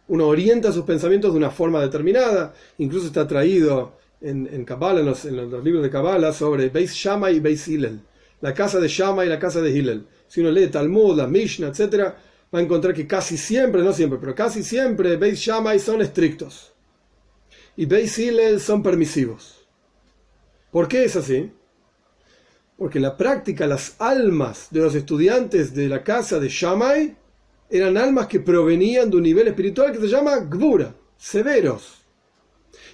[0.08, 5.06] Uno orienta sus pensamientos de una forma determinada, incluso está traído en, en Kabbalah, en
[5.06, 8.02] los, libros de Kabbalah, sobre Beis Shama y Beis Hillel,
[8.42, 10.06] la casa de Shama y la casa de Hillel.
[10.28, 12.14] Si uno lee Talmud, la Mishnah, etc.,
[12.54, 16.72] va a encontrar que casi siempre, no siempre, pero casi siempre Beis Shammai son estrictos
[17.76, 19.68] y Beis Hillel son permisivos.
[20.72, 21.52] ¿Por qué es así?
[22.78, 27.16] Porque en la práctica las almas de los estudiantes de la casa de Shammai
[27.72, 32.06] eran almas que provenían de un nivel espiritual que se llama Gvura, severos.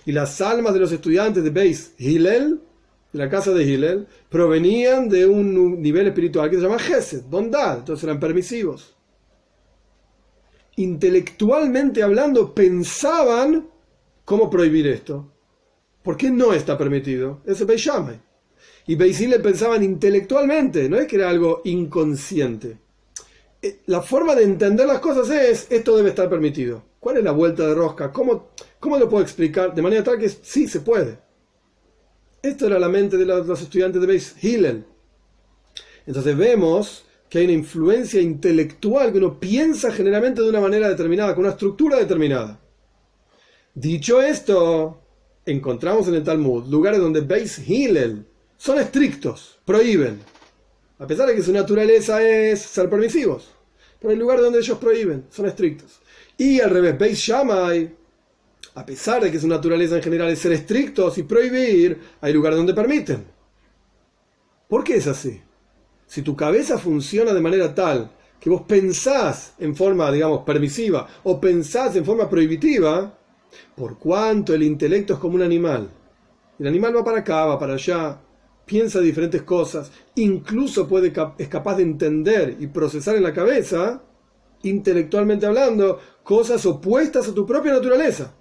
[0.06, 2.62] Y las almas de los estudiantes de Beis Hillel,
[3.12, 7.80] de la casa de Hillel, provenían de un nivel espiritual que se llama Gesed, bondad,
[7.80, 8.96] entonces eran permisivos.
[10.76, 13.68] Intelectualmente hablando, pensaban
[14.24, 15.34] cómo prohibir esto.
[16.04, 17.42] ¿Por qué no está permitido?
[17.46, 18.22] Ese Beis Shammai.
[18.86, 22.78] Y Beis Hillel pensaban intelectualmente, no es que era algo inconsciente.
[23.62, 26.84] Eh, la forma de entender las cosas es, esto debe estar permitido.
[27.00, 28.12] ¿Cuál es la vuelta de rosca?
[28.12, 29.74] ¿Cómo, cómo lo puedo explicar?
[29.74, 31.18] De manera tal que sí se puede.
[32.42, 34.86] Esto era la mente de los estudiantes de Beis Hillel.
[36.06, 41.36] Entonces vemos que hay una influencia intelectual, que uno piensa generalmente de una manera determinada,
[41.36, 42.60] con una estructura determinada.
[43.74, 45.02] Dicho esto,
[45.46, 50.20] encontramos en el Talmud lugares donde Beis Hillel son estrictos, prohíben,
[51.00, 53.52] a pesar de que su naturaleza es ser permisivos.
[54.00, 56.00] Pero hay lugares donde ellos prohíben, son estrictos.
[56.38, 61.18] Y al revés, Beis a pesar de que su naturaleza en general es ser estrictos
[61.18, 63.26] y prohibir, hay lugares donde permiten.
[64.68, 65.42] ¿Por qué es así?
[66.06, 71.42] Si tu cabeza funciona de manera tal que vos pensás en forma, digamos, permisiva o
[71.42, 73.18] pensás en forma prohibitiva,
[73.76, 75.90] por cuanto el intelecto es como un animal.
[76.60, 78.20] El animal va para acá, va para allá,
[78.68, 84.04] piensa diferentes cosas, incluso puede, es capaz de entender y procesar en la cabeza,
[84.62, 88.36] intelectualmente hablando, cosas opuestas a tu propia naturaleza.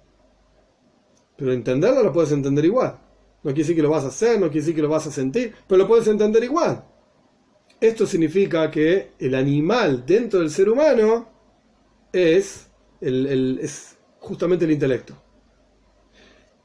[1.37, 2.99] Pero entenderlo lo puedes entender igual.
[3.43, 5.11] No quiere decir que lo vas a hacer, no quiere decir que lo vas a
[5.11, 6.83] sentir, pero lo puedes entender igual.
[7.79, 11.29] Esto significa que el animal dentro del ser humano
[12.11, 12.67] es,
[12.99, 15.15] es justamente el intelecto.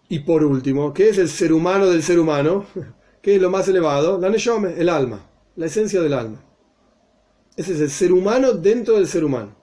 [0.08, 2.66] Y por último, ¿qué es el ser humano del ser humano?
[3.22, 4.18] ¿Qué es lo más elevado?
[4.18, 6.42] La neshome, el alma, la esencia del alma.
[7.56, 9.54] Ese es el ser humano dentro del ser humano.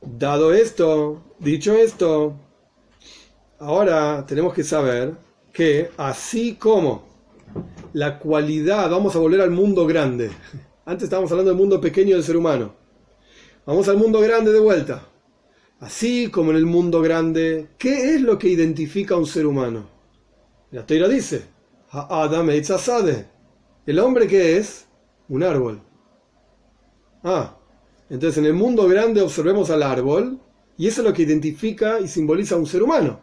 [0.00, 2.34] Dado esto, dicho esto,
[3.60, 5.14] ahora tenemos que saber
[5.52, 7.06] que así como
[7.92, 10.30] la cualidad, vamos a volver al mundo grande.
[10.84, 12.74] Antes estábamos hablando del mundo pequeño del ser humano.
[13.64, 15.06] Vamos al mundo grande de vuelta.
[15.78, 19.88] Así como en el mundo grande, ¿qué es lo que identifica a un ser humano?
[20.72, 21.57] La Teira dice,
[21.90, 24.86] Adam ¿El hombre qué es?
[25.28, 25.80] Un árbol.
[27.24, 27.56] Ah,
[28.10, 30.38] entonces en el mundo grande observemos al árbol
[30.76, 33.20] y eso es lo que identifica y simboliza a un ser humano.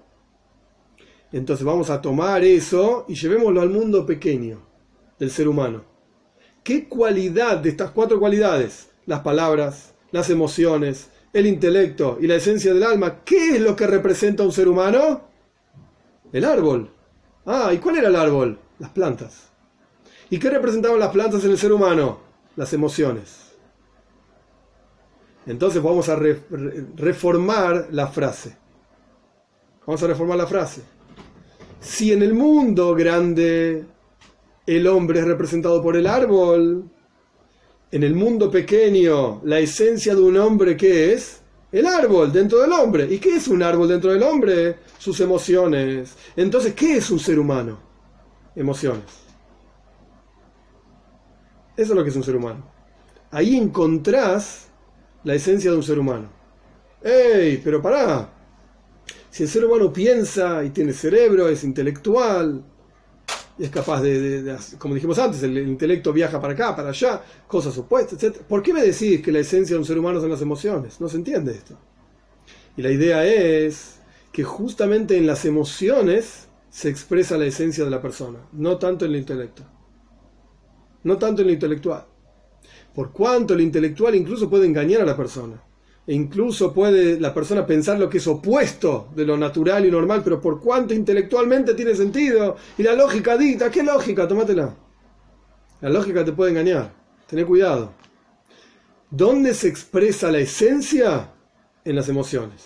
[1.32, 4.62] Entonces vamos a tomar eso y llevémoslo al mundo pequeño
[5.20, 5.84] del ser humano.
[6.64, 12.74] ¿Qué cualidad de estas cuatro cualidades, las palabras, las emociones, el intelecto y la esencia
[12.74, 15.22] del alma, qué es lo que representa un ser humano?
[16.34, 16.95] El árbol.
[17.46, 18.58] Ah, ¿y cuál era el árbol?
[18.80, 19.50] Las plantas.
[20.30, 22.20] ¿Y qué representaban las plantas en el ser humano?
[22.56, 23.46] Las emociones.
[25.46, 26.16] Entonces vamos a
[26.96, 28.58] reformar la frase.
[29.86, 30.82] Vamos a reformar la frase.
[31.80, 33.86] Si en el mundo grande
[34.66, 36.90] el hombre es representado por el árbol,
[37.92, 41.42] en el mundo pequeño la esencia de un hombre ¿qué es?
[41.76, 43.06] El árbol dentro del hombre.
[43.12, 44.78] ¿Y qué es un árbol dentro del hombre?
[44.98, 46.16] Sus emociones.
[46.34, 47.78] Entonces, ¿qué es un ser humano?
[48.56, 49.04] Emociones.
[51.76, 52.64] Eso es lo que es un ser humano.
[53.30, 54.70] Ahí encontrás
[55.26, 56.30] la esencia de un ser humano.
[57.04, 57.60] ¡Ey!
[57.62, 58.30] Pero pará.
[59.30, 62.64] Si el ser humano piensa y tiene cerebro, es intelectual,
[63.58, 68.22] es capaz de, como dijimos antes, el, intelecto viaja para acá, para allá, cosas opuestas,
[68.22, 68.38] etc.
[68.48, 71.00] ¿Por qué me decís que la esencia de un ser humano son las emociones?
[71.00, 71.78] No se entiende esto.
[72.76, 74.00] Y la idea es
[74.34, 79.12] que justamente en las emociones se expresa la esencia de la persona, no tanto en
[79.12, 79.64] el intelecto.
[81.04, 82.06] No tanto en lo intelectual.
[82.94, 85.62] Por cuanto el intelectual incluso puede engañar a la persona.
[86.08, 90.22] E incluso puede la persona pensar lo que es opuesto de lo natural y normal,
[90.24, 92.58] pero por cuanto intelectualmente tiene sentido.
[92.78, 94.28] Y la lógica dicta, ¿qué lógica?
[94.28, 94.76] Tómatela.
[95.82, 96.94] La lógica te puede engañar.
[97.28, 97.92] Tené cuidado.
[99.10, 101.32] ¿Dónde se expresa la esencia?
[101.84, 102.66] En las emociones.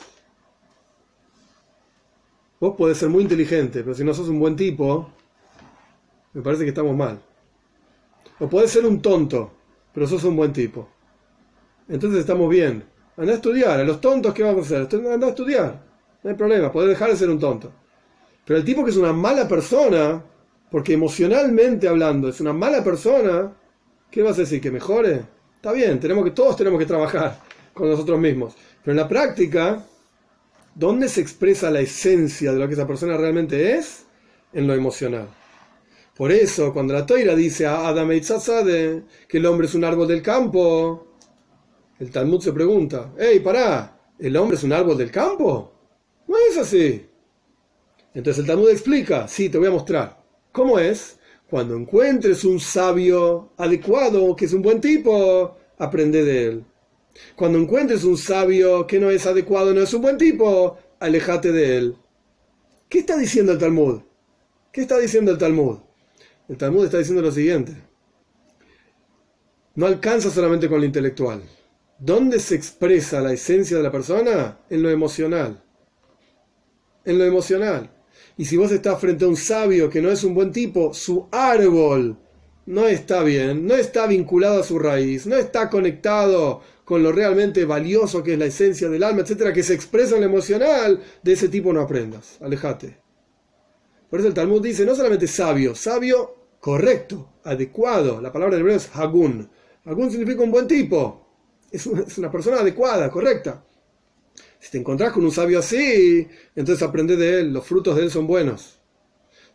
[2.60, 5.10] Vos podés ser muy inteligente, pero si no sos un buen tipo,
[6.34, 7.19] me parece que estamos mal.
[8.39, 9.52] O podés ser un tonto,
[9.93, 10.88] pero sos un buen tipo.
[11.88, 12.84] Entonces estamos bien.
[13.19, 13.79] Anda a estudiar.
[13.82, 15.01] A los tontos, ¿qué vamos a hacer?
[15.12, 15.84] Anda a estudiar.
[16.23, 17.71] No hay problema, puede dejar de ser un tonto.
[18.45, 20.23] Pero el tipo que es una mala persona,
[20.71, 23.53] porque emocionalmente hablando es una mala persona,
[24.10, 24.62] ¿qué vas a decir?
[24.62, 25.21] ¿Que mejore?
[25.55, 27.39] Está bien, tenemos que, todos tenemos que trabajar
[27.73, 28.55] con nosotros mismos.
[28.84, 29.86] Pero en la práctica,
[30.73, 34.05] ¿dónde se expresa la esencia de lo que esa persona realmente es?
[34.53, 35.27] En lo emocional.
[36.15, 40.08] Por eso, cuando la Toira dice a Adam de que el hombre es un árbol
[40.08, 41.08] del campo,
[41.99, 45.73] el Talmud se pregunta, hey, pará, ¿el hombre es un árbol del campo?
[46.27, 47.05] No es así.
[48.13, 50.17] Entonces el Talmud explica, sí, te voy a mostrar.
[50.51, 51.19] ¿Cómo es?
[51.49, 56.65] Cuando encuentres un sabio adecuado, que es un buen tipo, aprende de él.
[57.35, 61.77] Cuando encuentres un sabio que no es adecuado, no es un buen tipo, alejate de
[61.77, 61.95] él.
[62.88, 64.01] ¿Qué está diciendo el Talmud?
[64.71, 65.79] ¿Qué está diciendo el Talmud?
[66.47, 67.73] El Talmud está diciendo lo siguiente.
[69.75, 71.43] No alcanza solamente con lo intelectual.
[71.99, 74.59] ¿Dónde se expresa la esencia de la persona?
[74.69, 75.62] En lo emocional.
[77.03, 77.91] En lo emocional.
[78.38, 81.27] Y si vos estás frente a un sabio que no es un buen tipo, su
[81.29, 82.17] árbol
[82.67, 87.65] no está bien, no está vinculado a su raíz, no está conectado con lo realmente
[87.65, 91.33] valioso que es la esencia del alma, etcétera, que se expresa en lo emocional, de
[91.33, 92.97] ese tipo no aprendas, alejate.
[94.09, 98.21] Por eso el Talmud dice no solamente sabio, sabio correcto, adecuado.
[98.21, 99.49] La palabra en hebreo es hagun.
[99.83, 101.28] Hagun significa un buen tipo,
[101.71, 103.63] es una persona adecuada, correcta.
[104.60, 108.12] Si te encontrás con un sabio así, entonces aprende de él, los frutos de él
[108.12, 108.79] son buenos.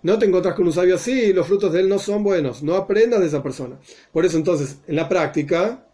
[0.02, 2.62] No te encontrás con un sabio así, los frutos de él no son buenos.
[2.62, 3.78] No aprendas de esa persona.
[4.12, 5.86] Por eso entonces, en la práctica,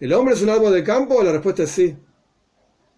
[0.00, 1.22] ¿el hombre es un árbol de campo?
[1.22, 1.96] La respuesta es sí.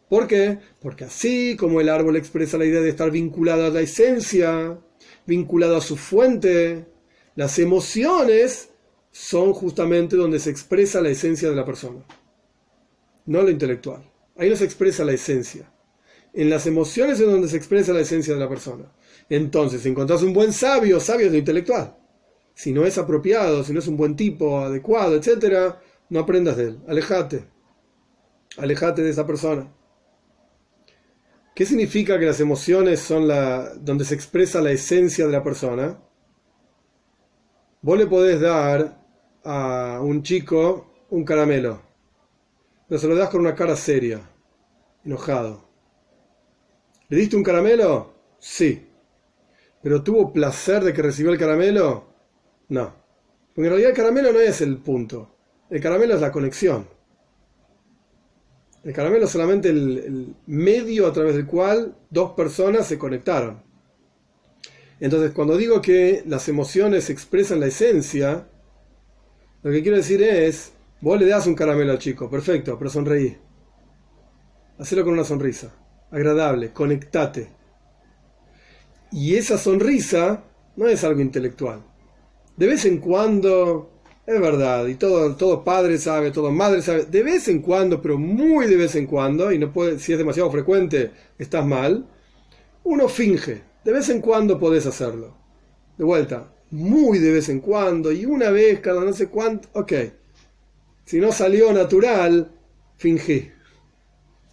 [0.08, 0.58] ¿Por qué?
[0.80, 4.78] Porque así como el árbol expresa la idea de estar vinculado a la esencia,
[5.26, 6.86] vinculado a su fuente,
[7.36, 8.70] las emociones
[9.10, 12.04] son justamente donde se expresa la esencia de la persona,
[13.26, 14.10] no lo intelectual.
[14.36, 15.70] Ahí no se expresa la esencia.
[16.32, 18.92] En las emociones es donde se expresa la esencia de la persona.
[19.28, 21.96] Entonces, si encontrás un buen sabio, sabio es lo intelectual.
[22.54, 25.76] Si no es apropiado, si no es un buen tipo, adecuado, etc.,
[26.10, 26.80] no aprendas de él.
[26.88, 27.44] Alejate.
[28.58, 29.72] Alejate de esa persona.
[31.54, 36.00] ¿Qué significa que las emociones son la, donde se expresa la esencia de la persona?
[37.80, 39.00] Vos le podés dar
[39.44, 41.83] a un chico un caramelo
[42.88, 44.20] lo das con una cara seria,
[45.04, 45.68] enojado.
[47.08, 48.14] ¿Le diste un caramelo?
[48.38, 48.86] Sí.
[49.82, 52.06] ¿Pero tuvo placer de que recibió el caramelo?
[52.68, 52.94] No.
[53.54, 55.36] Porque en realidad el caramelo no es el punto.
[55.70, 56.88] El caramelo es la conexión.
[58.82, 63.62] El caramelo es solamente el medio a través del cual dos personas se conectaron.
[65.00, 68.46] Entonces, cuando digo que las emociones expresan la esencia,
[69.62, 70.73] lo que quiero decir es
[71.04, 73.36] Vos le das un caramelo al chico, perfecto, pero sonreí.
[74.78, 75.70] Hacelo con una sonrisa,
[76.10, 77.52] agradable, conectate.
[79.12, 80.44] Y esa sonrisa
[80.76, 81.82] no es algo intelectual.
[82.56, 87.22] De vez en cuando, es verdad, y todo, todo padre sabe, todo madre sabe, de
[87.22, 90.50] vez en cuando, pero muy de vez en cuando, y no puede, si es demasiado
[90.50, 92.08] frecuente, estás mal,
[92.82, 95.36] uno finge, de vez en cuando podés hacerlo.
[95.98, 99.92] De vuelta, muy de vez en cuando, y una vez cada no sé cuánto, ok
[101.04, 102.50] si no salió natural,
[102.96, 103.50] fingí.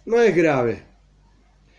[0.04, 0.82] No es grave.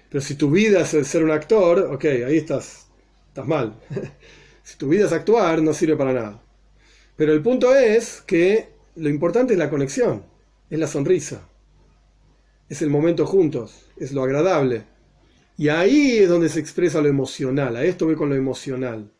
[0.10, 2.88] Pero si tu vida es ser un actor, ok, ahí estás,
[3.28, 3.80] estás mal.
[4.64, 6.44] si tu vida es actuar, no sirve para nada.
[7.16, 10.24] Pero el punto es que lo importante es la conexión,
[10.70, 11.48] es la sonrisa,
[12.70, 14.86] es el momento juntos, es lo agradable.
[15.58, 19.12] Y ahí es donde se expresa lo emocional, a esto voy con lo emocional.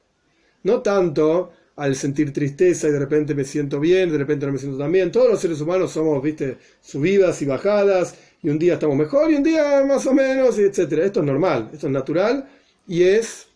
[0.64, 4.60] No tanto al sentir tristeza y de repente me siento bien, de repente no me
[4.60, 5.12] siento tan bien.
[5.12, 9.36] Todos los seres humanos somos, viste, subidas y bajadas, y un día estamos mejor y
[9.36, 11.06] un día más o menos, etcétera.
[11.06, 12.48] Esto es normal, esto es natural
[12.88, 13.48] y es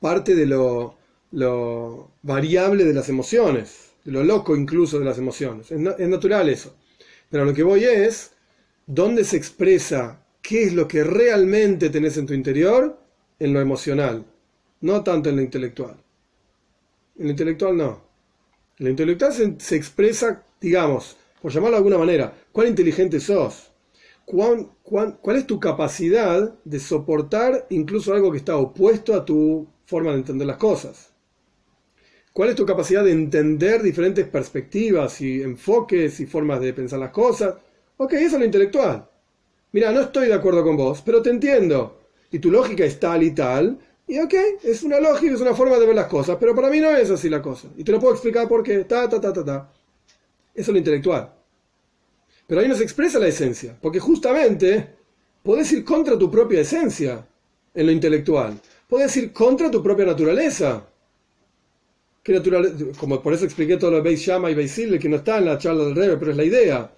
[0.00, 0.96] parte de lo,
[1.32, 5.70] lo variable de las emociones, de lo loco incluso de las emociones.
[5.70, 6.74] Es, es natural eso.
[7.30, 8.32] Pero lo que voy es,
[8.86, 12.98] ¿dónde se expresa qué es lo que realmente tenés en tu interior?
[13.38, 14.26] En lo emocional,
[14.82, 15.96] no tanto en lo intelectual.
[17.18, 18.02] En lo intelectual no.
[18.78, 23.70] En lo intelectual se, expresa, digamos, por llamarlo de alguna manera, cuán inteligente sos,
[24.24, 30.12] cuán, cuál es tu capacidad de soportar incluso algo que está opuesto a tu forma
[30.12, 31.10] de entender las cosas.
[32.32, 37.10] ¿Cuál es tu capacidad de entender diferentes perspectivas y enfoques y formas de pensar las
[37.10, 37.54] cosas?
[37.96, 39.08] Ok, eso es lo intelectual.
[39.72, 42.00] Mira, no estoy de acuerdo con vos, pero te entiendo.
[42.30, 43.78] Y tu lógica es tal y tal,
[44.10, 44.34] y ok,
[44.64, 47.08] es una lógica, es una forma de ver las cosas, pero para mí no es
[47.10, 47.68] así la cosa.
[47.76, 48.82] Y te lo puedo explicar por qué.
[48.82, 49.72] Ta, ta, ta, ta, ta.
[50.52, 51.32] Eso es lo intelectual.
[52.44, 54.96] Pero ahí no se expresa la esencia, porque justamente
[55.44, 57.24] podés ir contra tu propia esencia
[57.72, 58.60] en lo intelectual.
[58.88, 60.84] Podés ir contra tu propia naturaleza.
[62.20, 62.74] ¿Qué naturaleza?
[62.98, 65.44] Como por eso expliqué todo lo de Beis Shama y Beis que no está en
[65.44, 66.92] la charla del Rebe, pero es la idea.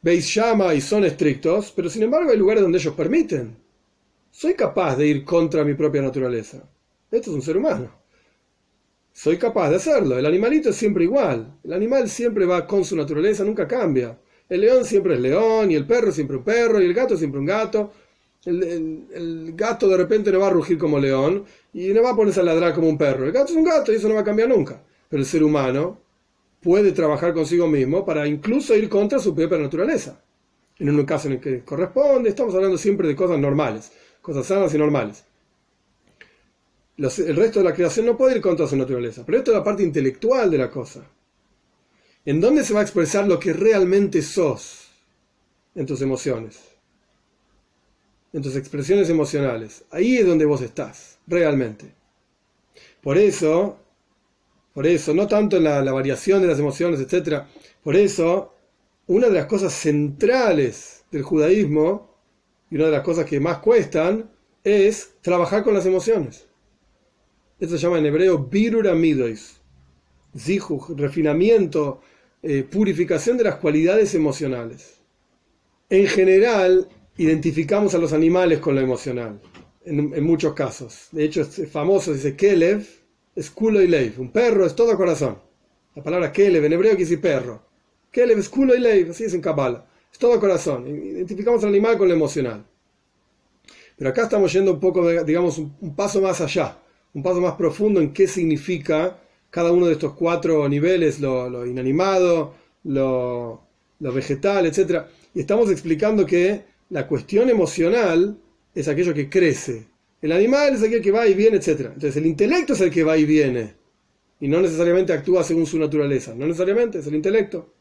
[0.00, 3.63] Beis Shama y son estrictos, pero sin embargo hay lugares donde ellos permiten.
[4.36, 6.68] Soy capaz de ir contra mi propia naturaleza.
[7.08, 7.88] Esto es un ser humano.
[9.12, 10.18] Soy capaz de hacerlo.
[10.18, 11.60] El animalito es siempre igual.
[11.62, 14.18] El animal siempre va con su naturaleza, nunca cambia.
[14.48, 17.38] El león siempre es león, y el perro siempre un perro, y el gato siempre
[17.38, 17.92] un gato.
[18.44, 22.40] El, gato de repente no va a rugir como león y no va a ponerse
[22.40, 23.26] a ladrar como un perro.
[23.26, 24.82] El gato es un gato y eso no va a cambiar nunca.
[25.08, 26.00] Pero el ser humano
[26.60, 30.20] puede trabajar consigo mismo para incluso ir contra su propia naturaleza.
[30.80, 33.92] En un caso en el que corresponde, estamos hablando siempre de cosas normales,
[34.24, 35.24] cosas sanas y normales.
[36.96, 39.64] el resto de la creación no puede ir contra su naturaleza, pero esto es la
[39.64, 41.04] parte intelectual de la cosa.
[42.24, 44.88] ¿En dónde se va a expresar lo que realmente sos
[45.74, 46.74] en tus emociones?
[48.34, 49.84] en tus expresiones emocionales.
[49.90, 51.94] Ahí es donde vos estás, realmente.
[53.00, 53.78] Por eso,
[54.74, 57.44] por eso, no tanto en la, variación de las emociones, etc.
[57.82, 58.52] Por eso,
[59.06, 62.13] una de las cosas centrales del judaísmo,
[62.74, 64.28] y una de las cosas que más cuestan,
[64.64, 66.48] es trabajar con las emociones.
[67.60, 69.60] Esto se llama en hebreo birur amidois,
[70.36, 72.00] zihuj, refinamiento,
[72.42, 74.96] eh, purificación de las cualidades emocionales.
[75.88, 79.40] En general, identificamos a los animales con lo emocional,
[79.84, 81.10] en, muchos casos.
[81.12, 82.84] De hecho, es famoso, dice Kelev,
[83.36, 84.20] es culo y leiv.
[84.20, 85.38] Un perro es todo corazón.
[85.94, 87.68] La palabra Kelev en hebreo quiere decir perro.
[88.10, 89.86] Kelev es culo y leiv, así es en Kabbalah.
[90.14, 90.86] Es todo corazón.
[90.86, 92.64] Identificamos al animal con lo emocional.
[93.96, 96.78] Pero acá estamos yendo un poco, digamos, un, paso más allá,
[97.14, 99.18] un paso más profundo en qué significa
[99.50, 102.54] cada uno de estos cuatro niveles, lo, inanimado,
[102.84, 103.60] lo,
[103.98, 105.02] lo vegetal, etc.
[105.34, 108.38] Y estamos explicando que la cuestión emocional
[108.72, 109.88] es aquello que crece.
[110.22, 111.90] El animal es aquel que va y viene, etc.
[111.92, 113.74] Entonces el intelecto es el que va y viene.
[114.38, 116.36] Y no necesariamente actúa según su naturaleza.
[116.36, 117.73] No necesariamente, es el intelecto.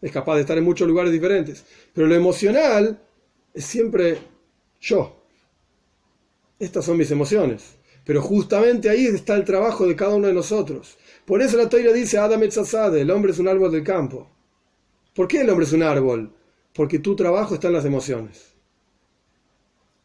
[0.00, 1.64] Es capaz de estar en muchos lugares diferentes.
[1.92, 3.00] Pero lo emocional
[3.52, 4.18] es siempre
[4.80, 5.22] yo.
[6.58, 7.76] Estas son mis emociones.
[8.04, 10.96] Pero justamente ahí está el trabajo de cada uno de nosotros.
[11.26, 14.30] Por eso la toira dice, Adam Etzazade, el hombre es un árbol del campo.
[15.14, 16.32] ¿Por qué el hombre es un árbol?
[16.72, 18.54] Porque tu trabajo está en las emociones.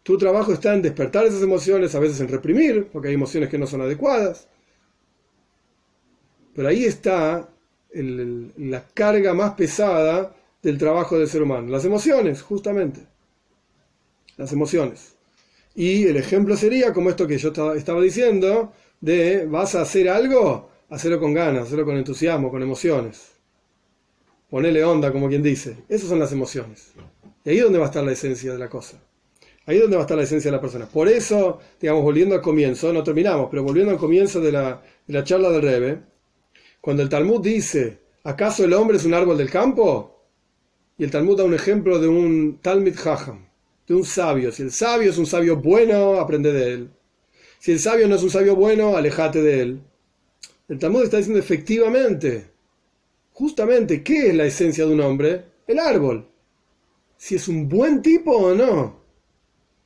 [0.01, 3.57] Tu trabajo está en despertar esas emociones, a veces en reprimir, porque hay emociones que
[3.57, 4.49] no son adecuadas.
[6.53, 7.52] Pero ahí está
[7.93, 11.69] la carga más pesada del trabajo del ser humano.
[11.69, 13.01] Las emociones, justamente.
[14.37, 15.13] Las emociones.
[15.75, 20.69] Y el ejemplo sería como esto que yo estaba diciendo, de vas a hacer algo,
[20.89, 23.33] hacerlo con ganas, hacerlo con entusiasmo, con emociones
[24.53, 25.77] ponele onda, como quien dice.
[25.89, 26.91] Esas son las emociones.
[27.43, 28.99] Y ahí es donde va a estar la esencia de la cosa.
[29.65, 30.85] Ahí es donde va a estar la esencia de la persona.
[30.85, 35.49] Por eso, digamos, volviendo al comienzo, no terminamos, pero volviendo al comienzo de la, charla
[35.49, 35.99] del Rebe,
[36.84, 40.19] cuando el Talmud dice, ¿acaso el hombre es un árbol del campo?
[40.97, 43.47] Y el Talmud da un ejemplo de un Talmud Hajam,
[43.88, 44.51] de un sabio.
[44.51, 46.89] Si el sabio es un sabio bueno, aprende de él.
[47.57, 49.81] Si el sabio no es un sabio bueno, alejate de él.
[50.67, 52.49] El Talmud está diciendo efectivamente,
[53.31, 55.45] justamente, ¿qué es la esencia de un hombre?
[55.65, 56.27] El árbol.
[57.15, 58.99] Si es un buen tipo o no.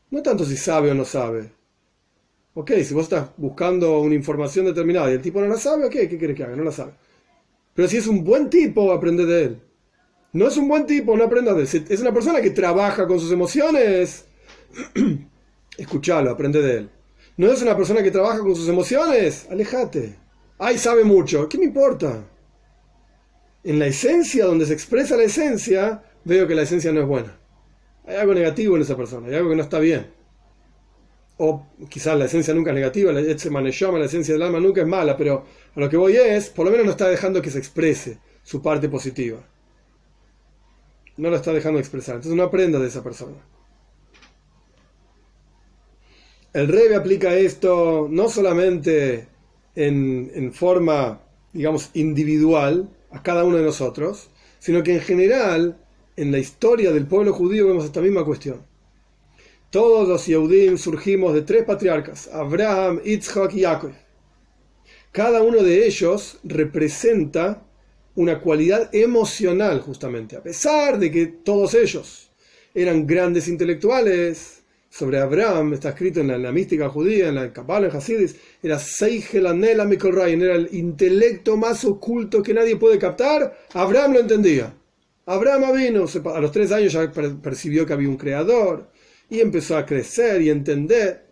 [0.09, 1.51] No tanto si sabe o no sabe.
[2.59, 5.91] Ok, si vos estás buscando una información determinada y el tipo no la sabe, ok,
[5.91, 6.55] ¿qué quiere que haga?
[6.55, 6.93] No la sabe.
[7.75, 9.61] Pero si es un buen tipo, aprende de él.
[10.33, 11.85] No es un buen tipo, no aprenda de él.
[11.87, 14.25] Es una persona que trabaja con sus emociones.
[15.77, 16.89] Escuchalo, aprende de él.
[17.37, 19.47] No es una persona que trabaja con sus emociones.
[19.51, 20.15] Alejate.
[20.57, 21.47] Ay, sabe mucho.
[21.47, 22.25] ¿Qué me importa?
[23.67, 27.37] en la esencia, donde se expresa la esencia, veo que la esencia no es buena.
[28.05, 30.07] Hay algo negativo en esa persona, hay algo que no está bien.
[31.37, 35.15] O quizás la esencia nunca es negativa, la, la esencia del alma nunca es mala,
[35.15, 38.17] pero a lo que voy es, por lo menos no está dejando que se exprese
[38.43, 39.39] su parte positiva.
[41.17, 42.15] No lo está dejando expresar.
[42.15, 43.37] Entonces no aprenda de esa persona.
[46.53, 49.27] El Rebe aplica esto no solamente
[49.75, 51.21] en, en forma,
[51.53, 54.29] digamos, individual, a cada uno de nosotros,
[54.59, 55.77] sino que en general,
[56.15, 58.65] en la historia del pueblo judío vemos esta misma cuestión.
[59.69, 63.91] Todos los Yehudim surgimos de tres patriarcas, Abraham, Yitzhak y Jacob.
[65.11, 67.65] Cada uno de ellos representa
[68.15, 72.31] una cualidad emocional justamente, a pesar de que todos ellos
[72.73, 74.57] eran grandes intelectuales,
[74.89, 79.85] sobre Abraham, está escrito en la, mística judía, en la Kabbalah, en Hasidis, era Seigelanela
[79.85, 83.55] Mikolrain, era el intelecto más oculto que nadie puede captar.
[83.73, 84.73] Abraham lo entendía.
[85.25, 88.89] Abraham vino, a los tres años ya percibió que había un creador
[89.29, 91.25] y empezó a crecer y entender.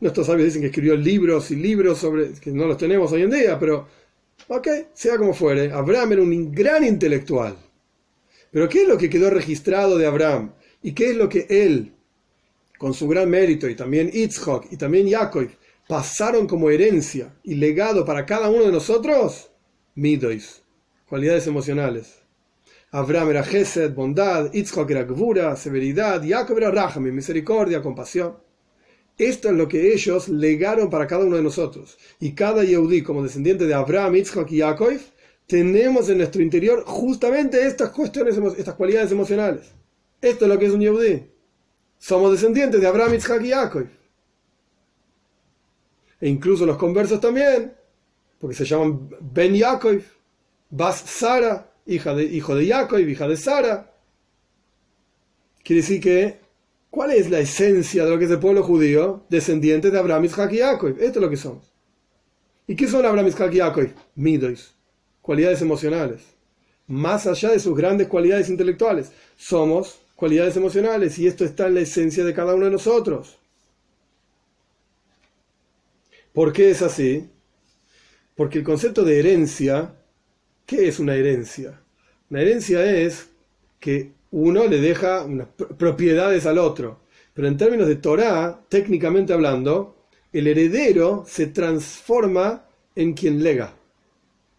[0.00, 3.30] Nuestros sabios dicen que escribió libros y libros sobre, que no los tenemos hoy en
[3.30, 3.86] día, pero
[4.48, 7.56] Ok, sea como fuere, Abraham era un gran intelectual.
[8.50, 10.52] Pero ¿qué es lo que quedó registrado de Abraham?
[10.82, 11.92] ¿Y qué es lo que él,
[12.78, 15.48] con su gran mérito, y también Yitzhak, y también Jacob,
[15.86, 19.50] pasaron como herencia y legado para cada uno de nosotros?
[19.94, 20.62] Midois,
[21.08, 22.19] cualidades emocionales.
[22.92, 28.36] Abraham era Gesed, bondad, Yitzhak era Gvura, severidad, Jacob era Rahami, misericordia, compasión.
[29.16, 31.98] Esto es lo que ellos legaron para cada uno de nosotros.
[32.18, 34.98] Y cada Yehudi, como descendiente de Abraham, Yitzhak y Yaakov,
[35.46, 39.72] tenemos en nuestro interior justamente estas cuestiones, estas cualidades emocionales.
[40.20, 41.30] Esto es lo que es un Yehudi.
[41.98, 43.86] Somos descendientes de Abraham, Yitzhak y Yaakov.
[46.20, 47.72] E incluso los conversos también,
[48.38, 50.02] porque se llaman Ben Yaakov,
[50.70, 52.14] Bas Sara, hijo
[52.54, 53.92] de Yaakov, hija de Sara.
[55.62, 56.40] Quiere decir que
[56.90, 59.24] ¿Cuál es la esencia de lo que es el pueblo judío?
[59.28, 60.96] Descendientes de Abraham, Isaac y Jacob.
[60.98, 61.72] Esto es lo que somos.
[62.66, 63.88] ¿Y qué son Abraham, Isaac y Jacob?
[64.16, 64.74] Midois.
[65.22, 66.22] Cualidades emocionales.
[66.88, 69.12] Más allá de sus grandes cualidades intelectuales.
[69.36, 73.38] Somos cualidades emocionales y esto está en la esencia de cada uno de nosotros.
[76.32, 77.30] ¿Por qué es así?
[78.34, 79.94] Porque el concepto de herencia,
[80.70, 81.80] ¿qué es una herencia?
[82.30, 83.28] Una herencia es
[83.80, 87.00] que uno le deja unas propiedades al otro.
[87.34, 93.74] Pero en términos de Torah, técnicamente hablando, el heredero se transforma en quien lega.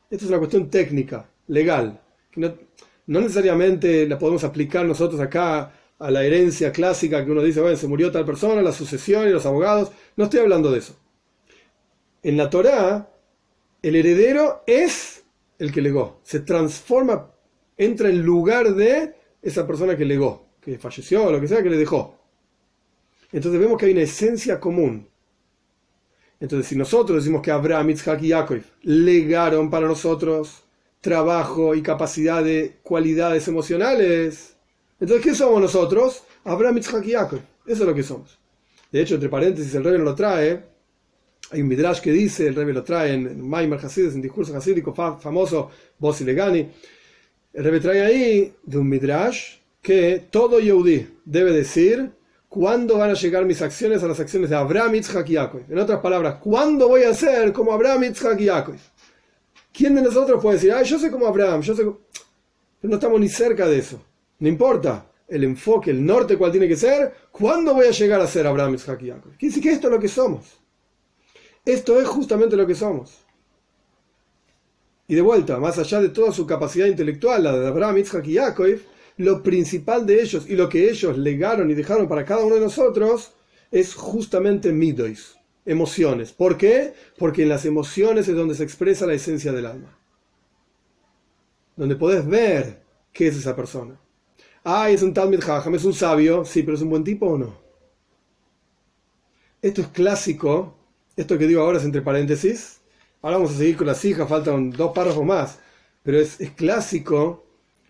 [0.10, 6.12] Esto es una cuestión técnica, legal, que no, necesariamente la podemos aplicar nosotros acá a
[6.12, 9.46] la herencia clásica que uno dice, bueno, se murió tal persona, la sucesión y los
[9.46, 9.94] abogados.
[10.18, 10.94] No estoy hablando de eso.
[12.22, 13.10] En la Torah,
[13.82, 15.21] el heredero es
[15.62, 17.32] el que legó, se transforma,
[17.78, 21.78] entra en lugar de esa persona que legó, que falleció lo que sea, que le
[21.78, 22.18] dejó.
[23.32, 25.08] Entonces vemos que hay una esencia común.
[26.40, 30.64] Entonces, si nosotros decimos que Abraham, Isaac y Jacob legaron para nosotros
[31.00, 34.56] trabajo y capacidad de cualidades emocionales,
[35.00, 36.24] entonces, ¿qué somos nosotros?
[36.44, 37.40] Abraham, Isaac y Jacob.
[37.68, 38.40] Eso es lo que somos.
[38.92, 40.71] De hecho, entre paréntesis, el rey lo trae.
[41.52, 44.94] Hay un midrash que dice, el rey lo trae en Maimar Hasides, en discurso hasídico
[44.94, 46.68] famoso, Bossi Legani
[47.54, 52.12] el Rebbe trae ahí de un midrash que todo Yehudi debe decir
[52.48, 55.62] cuándo van a llegar mis acciones a las acciones de Abraham, Yitzhak y Yaakov.
[55.70, 58.76] En otras palabras, ¿cuándo voy a ser como Abraham, Yitzhak y Yaakov?
[59.74, 61.94] ¿Quién de nosotros puede decir, ah, yo soy como Abraham, yo soy
[62.80, 64.02] Pero no estamos ni cerca de eso.
[64.40, 68.28] No importa el enfoque, el norte cuál tiene que ser, ¿cuándo voy a llegar a
[68.28, 69.32] ser Abraham, Yitzhak y Yaakov?
[69.38, 70.61] Quiere decir que esto es lo que somos.
[71.66, 73.26] Esto es justamente lo que somos.
[75.08, 78.34] Y de vuelta, más allá de toda su capacidad intelectual, la de Abraham, Isaac y
[78.34, 78.80] Yaakov,
[79.18, 82.62] lo principal de ellos y lo que ellos legaron y dejaron para cada uno de
[82.62, 83.34] nosotros
[83.72, 85.36] es justamente midois,
[85.66, 86.32] emociones.
[86.32, 86.94] ¿Por qué?
[87.18, 89.98] Porque en las emociones es donde se expresa la esencia del alma.
[91.76, 92.82] Donde podés ver
[93.14, 94.00] qué es esa persona.
[94.64, 97.38] Ah, es un Talmud Hajam, es un sabio, sí, pero es un buen tipo o
[97.38, 97.62] no.
[99.62, 100.76] Esto es clásico,
[101.22, 102.82] esto que digo ahora es entre paréntesis,
[103.22, 105.60] Ahora vamos a seguir con las hijas, faltan dos párrafos más.
[106.04, 107.46] Pero es, clásico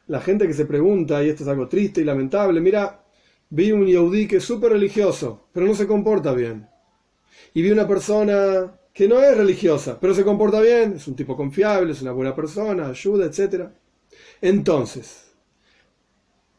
[0.08, 3.02] la gente que se pregunta, y esto es algo triste y lamentable, mira,
[3.50, 6.68] vi un yaudí que es súper religioso, pero no se comporta bien.
[7.54, 11.38] Y vi una persona que no es religiosa, pero se comporta bien, es un tipo
[11.38, 13.70] confiable, es una buena persona, ayuda, etc.
[14.42, 15.32] Entonces,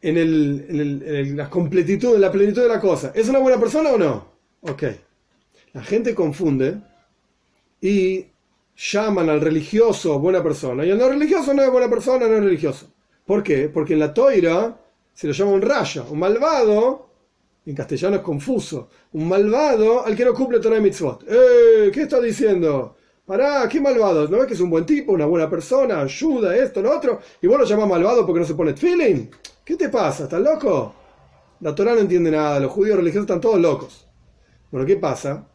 [0.01, 3.91] en, el, en, la completitud, en la plenitud de la cosa, ¿es una buena persona
[3.91, 4.33] o no?
[4.63, 4.85] Ok.
[5.73, 6.81] La gente confunde
[7.81, 8.27] y
[8.77, 12.45] llaman al religioso buena persona y el no religioso no es buena persona, no es
[12.45, 12.93] religioso.
[13.25, 13.69] ¿Por qué?
[13.69, 14.79] Porque en la toira
[15.15, 17.09] se lo llama un raya, un malvado,
[17.65, 21.25] en castellano es confuso, un malvado al que no cumple Torah y Mitzvot.
[21.29, 21.91] ¡Eh!
[21.93, 22.97] ¿Qué está diciendo?
[23.25, 26.83] Pará, qué malvado, ¿no ves que es un buen tipo, una buena persona, ayuda, esto,
[26.83, 27.21] lo otro?
[27.41, 29.29] Y vos lo llamás malvado porque no se pone feeling.
[29.65, 30.25] ¿Qué te pasa?
[30.25, 30.95] ¿Estás loco?
[31.61, 34.09] La Torah no entiende nada, los judíos religiosos están todos locos.
[34.71, 35.47] Bueno, ¿qué pasa?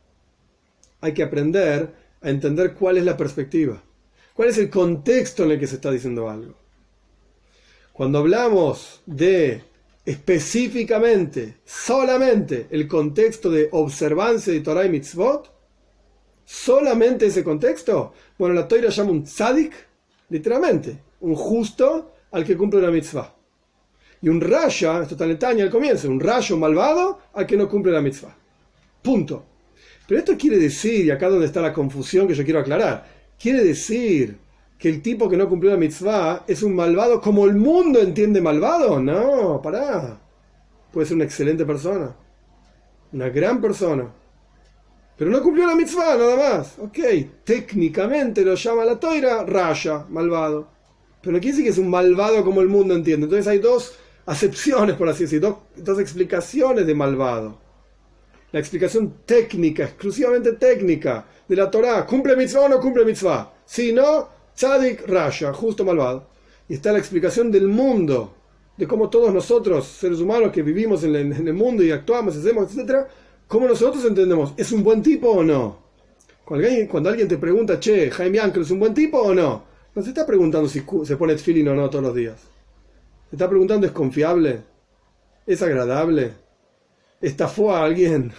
[1.01, 3.81] Hay que aprender a entender cuál es la perspectiva,
[4.33, 6.55] cuál es el contexto en el que se está diciendo algo.
[7.93, 9.63] Cuando hablamos de
[10.05, 15.51] específicamente, solamente el contexto de observancia de Torah y Mitzvot,
[16.45, 19.73] solamente ese contexto, bueno, la Torah llama un tzadik,
[20.29, 23.33] literalmente, un justo al que cumple la mitzvah.
[24.21, 27.69] Y un raya, esto está en Tanya al comienzo, un rayo malvado al que no
[27.69, 28.35] cumple la mitzvah.
[29.01, 29.45] Punto.
[30.07, 33.05] Pero esto quiere decir, y acá donde está la confusión que yo quiero aclarar,
[33.37, 34.37] quiere decir
[34.77, 38.41] que el tipo que no cumplió la mitzvah es un malvado como el mundo entiende
[38.41, 39.01] malvado.
[39.01, 40.21] No, pará.
[40.91, 42.15] Puede ser una excelente persona,
[43.11, 44.13] una gran persona.
[45.17, 46.77] Pero no cumplió la mitzvah, nada más.
[46.79, 46.99] Ok,
[47.43, 50.69] técnicamente lo llama la toira raya, malvado.
[51.21, 53.25] Pero no quiere decir que es un malvado como el mundo entiende.
[53.25, 57.66] Entonces hay dos acepciones, por así decirlo, dos, dos explicaciones de malvado.
[58.51, 62.05] La explicación técnica, exclusivamente técnica, de la Torah.
[62.05, 63.53] ¿Cumple mitzvah o no cumple mitzvah?
[63.65, 66.27] Si no, tzadik raya, justo malvado.
[66.69, 68.33] Y está la explicación del mundo,
[68.77, 73.07] de cómo todos nosotros, seres humanos que vivimos en el, mundo y actuamos, hacemos, etc.,
[73.47, 75.79] cómo nosotros entendemos, ¿es un buen tipo o no?
[76.45, 79.63] Cuando alguien, cuando alguien te pregunta, che, Jaime Ángel, ¿es un buen tipo o no?
[79.93, 82.39] No se está preguntando si se pone feeling o no todos los días.
[83.29, 84.61] Se está preguntando, ¿es confiable?
[85.45, 86.33] ¿Es agradable?
[87.21, 88.31] ¿Estafó a alguien?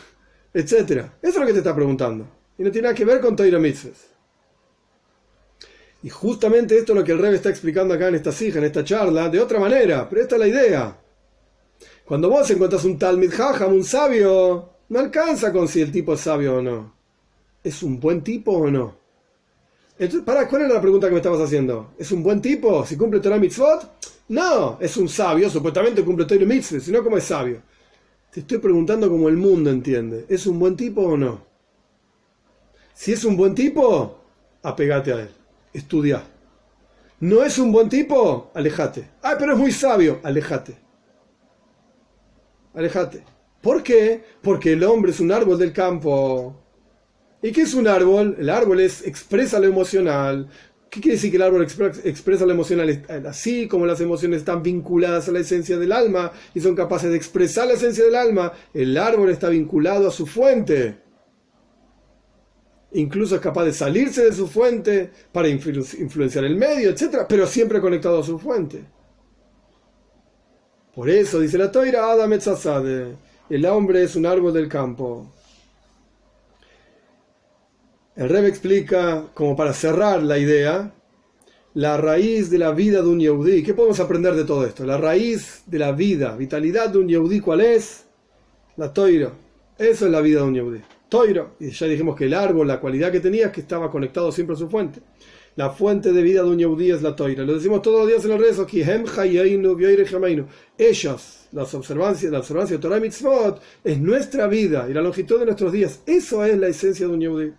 [0.53, 1.19] Etcétera.
[1.21, 2.27] Eso es lo que te está preguntando.
[2.57, 4.09] Y no tiene nada que ver con Toira Mitzvahs.
[6.03, 8.65] Y justamente esto es lo que el Rebe está explicando acá en esta sija, en
[8.65, 10.97] esta charla, de otra manera, pero esta es la idea.
[12.05, 16.21] Cuando vos encuentras un Talmid Jajam, un sabio, no alcanza con si el tipo es
[16.21, 16.95] sabio o no.
[17.63, 18.97] ¿Es un buen tipo o no?
[19.99, 21.95] Entonces, para, ¿cuál era la pregunta que me estabas haciendo?
[21.99, 23.91] ¿Es un buen tipo si cumple Torah Mitzvot?
[24.29, 27.61] No, es un sabio, supuestamente cumple Torah Mitzvot, sino como es sabio.
[28.33, 30.27] Te estoy preguntando como el mundo entiende.
[30.29, 31.47] ¿Es un buen tipo o no?
[32.95, 34.19] Si es un buen tipo,
[34.63, 35.39] apegate a él
[35.73, 36.23] estudia.
[37.21, 38.51] ¿No es un buen tipo?
[38.55, 39.09] Alejate.
[39.23, 40.21] Ah, pero es muy sabio.
[40.23, 40.77] Alejate.
[42.75, 43.25] Alejate.
[43.61, 44.23] ¿Por qué?
[44.41, 46.57] Porque el hombre es un árbol del campo.
[47.43, 48.37] ¿Y qué es un árbol?
[48.39, 50.49] El árbol es expresa lo emocional.
[50.91, 53.05] ¿Qué quiere decir que el árbol expresa lo emocional?
[53.27, 57.17] Así como las emociones están vinculadas a la esencia del alma y son capaces de
[57.17, 61.09] expresar la esencia del alma, el árbol está vinculado a su fuente
[62.93, 67.81] incluso es capaz de salirse de su fuente para influenciar el medio, etc., pero siempre
[67.81, 68.85] conectado a su fuente.
[70.95, 72.33] Por eso, dice la Toira, Adam
[73.51, 75.33] el hombre es un árbol del campo.
[78.19, 80.93] El Reb explica, como para cerrar la idea,
[81.75, 83.63] la raíz de la vida de un Yehudi.
[83.63, 84.85] ¿Qué podemos aprender de todo esto?
[84.85, 88.07] La raíz de la vida, vitalidad de un Yehudi, ¿cuál es?
[88.77, 89.31] La Toira.
[89.79, 90.81] Eso es la vida de un Yehudi.
[91.09, 94.33] Toiro, y ya dijimos que el árbol, la cualidad que tenía es que estaba conectado
[94.33, 94.99] siempre a su fuente.
[95.55, 97.45] La fuente de vida de un Yehudí es la Toira.
[97.45, 98.81] Lo decimos todos los días en los rezos, que
[100.77, 105.45] ellos, las observancias, la observancia de Torah Mitzvot, es nuestra vida y la longitud de
[105.45, 106.01] nuestros días.
[106.05, 107.53] Eso es la esencia de un Yehudí.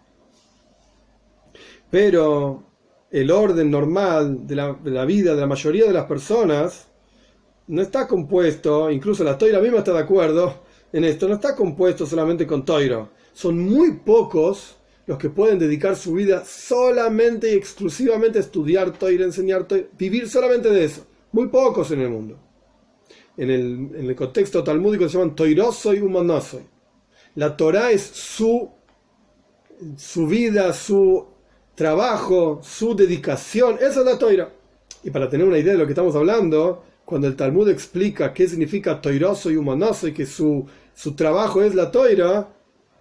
[1.90, 2.64] Pero
[3.12, 6.88] el orden normal de la, vida de la mayoría de las personas
[7.68, 12.06] no está compuesto, incluso la Toira misma está de acuerdo en esto, no está compuesto
[12.06, 13.10] solamente con Toiro
[13.40, 14.76] son muy pocos
[15.08, 20.28] los que pueden dedicar su vida solamente y exclusivamente a estudiar Toira, enseñar Toira, vivir
[20.28, 21.06] solamente de eso.
[21.32, 22.38] Muy pocos en el mundo.
[23.38, 26.62] En el, contexto talmúdico se llaman toiroso y humanoso.
[27.36, 28.70] La Torah es su,
[29.96, 31.26] su vida, su
[31.80, 33.78] trabajo, su dedicación.
[33.80, 34.52] Esa es la Toira.
[35.02, 38.50] Y para tener una idea de lo que estamos hablando, cuando el Talmud explica qué
[38.50, 42.50] significa toiroso y humanoso y que su, su trabajo es la Toira,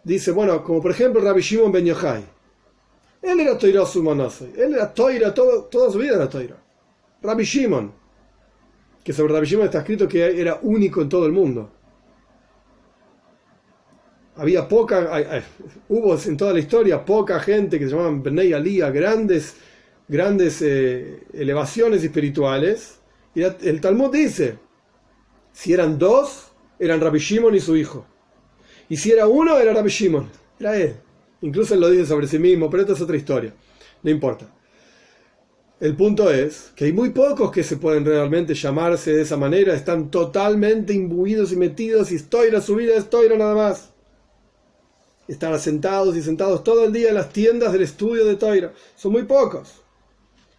[0.05, 2.25] dice, bueno, como por ejemplo Rabbi Shimon Ben Yochai.
[3.21, 4.53] Él era Toira Sumanasai.
[4.57, 6.57] Él era Toira, toda su vida era Toira.
[7.21, 7.93] Rabbi Shimon,
[9.03, 11.69] que sobre Rabbi Shimon está escrito que era único en todo el mundo.
[14.39, 15.43] Había poca,
[15.89, 18.51] hubo en toda la historia poca gente que se llamaban Bnei
[18.93, 19.57] grandes,
[20.07, 23.01] grandes eh, elevaciones espirituales.
[23.35, 24.59] Y el Talmud dice,
[25.53, 28.07] si eran dos, eran Rabbi Shimon y su hijo.
[28.89, 30.31] Y si era uno, era Rabbi Shimon.
[30.61, 30.95] Era él.
[31.41, 33.53] Incluso él lo dice sobre sí mismo, pero esta es otra historia.
[34.03, 34.47] No importa.
[35.81, 39.75] El punto es que hay muy pocos que se pueden realmente llamarse de esa manera,
[39.75, 43.93] están totalmente imbuidos y metidos y estoy la subida, estoy nada más.
[45.29, 48.73] Están sentados y sentados todo el día en las tiendas del estudio de Toira.
[48.97, 49.83] Son muy pocos,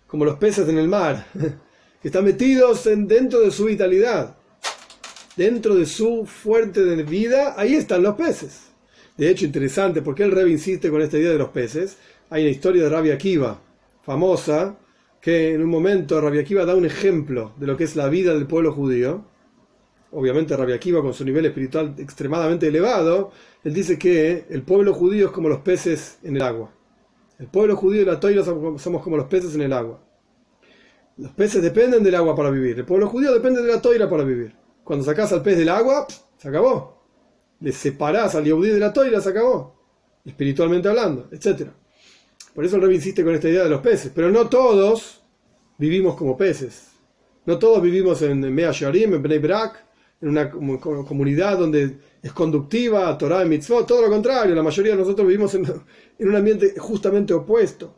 [0.08, 1.26] como los peces en el mar,
[2.02, 4.36] que están metidos en, dentro de su vitalidad
[5.40, 8.72] dentro de su fuente de vida, ahí están los peces.
[9.16, 11.96] De hecho, interesante, porque el Rebbe insiste con esta idea de los peces.
[12.30, 13.62] Hay una historia de Rabia Akiva,
[14.04, 14.78] famosa,
[15.22, 18.34] que en un momento Rabia Akiva da un ejemplo de lo que es la vida
[18.34, 19.24] del pueblo judío.
[20.12, 23.32] Obviamente Rabia Akiva con su nivel espiritual extremadamente elevado,
[23.64, 26.72] él dice que el pueblo judío es como los peces en el agua.
[27.38, 30.01] El pueblo judío y la toira somos como los peces en el agua.
[31.18, 32.80] Los peces dependen del agua para vivir.
[32.80, 34.55] El pueblo judío depende de la toira para vivir.
[34.84, 36.07] Cuando sacás al pez del agua,
[36.38, 37.03] se acabó.
[37.60, 39.76] Le separás al Yehudí de la toira, se acabó.
[40.26, 41.70] Espiritualmente hablando, etc.
[42.53, 44.12] Por eso el Rebbe insiste con esta idea de los peces.
[44.16, 45.22] Pero no todos
[45.78, 46.88] vivimos como peces.
[47.45, 49.86] No todos vivimos en Mea Sharim, en Bnei Brak,
[50.22, 55.00] en una comunidad donde es conductiva, Torah y mitzvot, todo lo contrario, la mayoría de
[55.00, 57.96] nosotros vivimos en, en un ambiente justamente opuesto.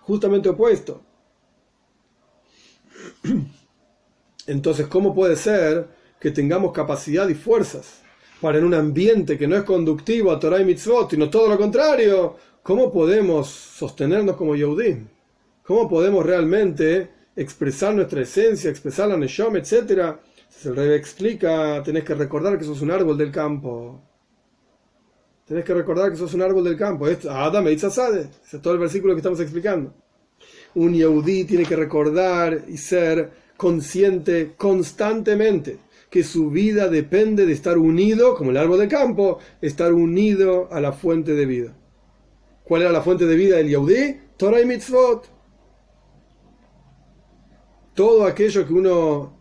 [0.00, 1.02] Justamente opuesto.
[4.46, 5.88] Entonces, ¿cómo puede ser
[6.18, 8.02] que tengamos capacidad y fuerzas
[8.40, 11.56] para en un ambiente que no es conductivo a Torah y mitzvot, sino todo lo
[11.56, 12.36] contrario?
[12.62, 15.06] ¿Cómo podemos sostenernos como Yehudim?
[15.62, 20.20] ¿Cómo podemos realmente expresar nuestra esencia, expresar la Neshom, etcétera?
[20.64, 24.00] El rey explica, tenés que recordar que sos un árbol del campo.
[25.46, 27.06] Tenés que recordar que sos un árbol del campo.
[27.28, 29.92] Adam e Ese es todo el versículo que estamos explicando.
[30.74, 35.78] Un Yehudí tiene que recordar y ser consciente constantemente
[36.08, 40.80] que su vida depende de estar unido, como el árbol del campo, estar unido a
[40.80, 41.76] la fuente de vida.
[42.64, 44.20] ¿Cuál era la fuente de vida del Yehudí?
[44.36, 45.28] Torah y Mitzvot.
[47.94, 49.39] Todo aquello que uno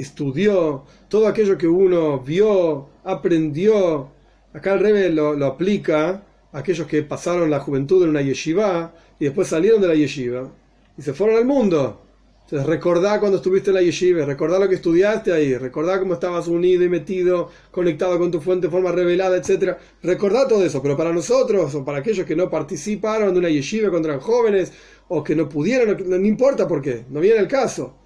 [0.00, 4.08] estudió, todo aquello que uno vio, aprendió.
[4.52, 6.22] Acá el Rebe lo, aplica
[6.52, 10.50] a aquellos que pasaron la juventud en una yeshiva y después salieron de la yeshiva
[10.96, 12.02] y se fueron al mundo.
[12.44, 16.48] Entonces recordá cuando estuviste en la yeshiva, recordá lo que estudiaste ahí, recordá cómo estabas
[16.48, 19.76] unido y metido, conectado con tu fuente de forma revelada, etc.
[20.02, 23.90] Recordá todo eso, pero para nosotros o para aquellos que no participaron de una yeshiva
[23.90, 24.72] cuando eran jóvenes
[25.06, 27.99] o que no pudieron, no, no importa por qué, no viene el caso.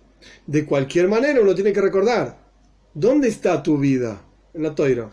[0.46, 2.38] De cualquier manera uno tiene que recordar,
[2.92, 4.22] ¿dónde está tu vida?
[4.52, 5.10] En la toira.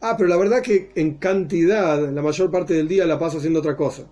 [0.00, 3.60] Ah, pero la verdad que en cantidad, la mayor parte del día la paso haciendo
[3.60, 4.04] otra cosa.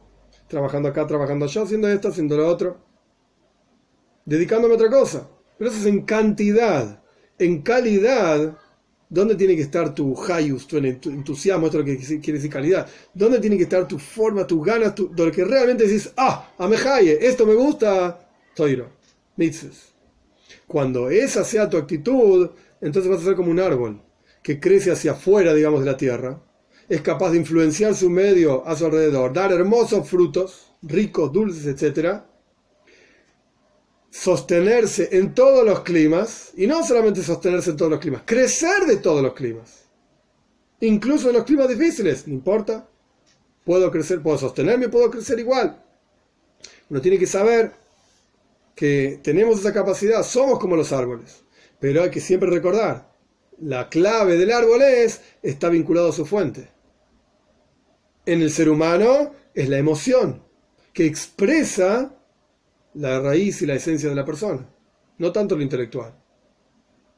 [0.47, 2.79] Trabajando acá, trabajando allá, haciendo esto, haciendo lo otro.
[4.25, 5.29] Dedicándome a otra cosa.
[5.57, 7.03] Pero eso es en cantidad.
[7.39, 8.57] En calidad,
[9.09, 12.87] ¿dónde tiene que estar tu hayus, tu, entusiasmo, esto es lo que quiere decir calidad?
[13.15, 17.27] ¿Dónde tiene que estar tu forma, tus ganas, tu, lo que realmente decís, ah, amejaye,
[17.27, 18.91] esto me gusta, toiro,
[19.37, 19.95] mitzvahs.
[20.69, 22.51] Cuando esa sea tu actitud,
[22.81, 24.03] entonces vas a ser como un árbol
[24.43, 26.43] que crece hacia afuera, digamos, de la tierra.
[26.89, 32.21] Es capaz de influenciar su medio a su alrededor, dar hermosos frutos, ricos, dulces, etc.
[34.11, 38.99] Sostenerse en todos los climas, y no solamente sostenerse en todos los climas, crecer de
[38.99, 39.89] todos los climas.
[40.81, 42.89] Incluso en los climas difíciles, no importa.
[43.65, 45.83] Puedo crecer, puedo sostenerme, puedo crecer igual.
[46.91, 47.73] Uno tiene que saber
[48.79, 51.43] que tenemos esa capacidad, somos como los árboles.
[51.81, 53.13] Pero hay que siempre recordar,
[53.59, 56.71] la clave del árbol es, está vinculado a su fuente.
[58.25, 60.45] En el ser humano es la emoción,
[60.93, 62.15] que expresa
[62.95, 64.73] la raíz y la esencia de la persona,
[65.19, 66.15] no tanto lo intelectual.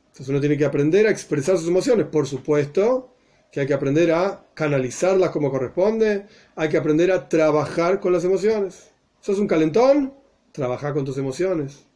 [0.06, 3.14] Entonces uno tiene que aprender a expresar sus emociones, por supuesto,
[3.52, 8.24] que hay que aprender a canalizarlas como corresponde, hay que aprender a trabajar con las
[8.24, 8.92] emociones.
[9.20, 10.19] ¿Sos un calentón?
[10.52, 11.86] Trabajar con tus emociones.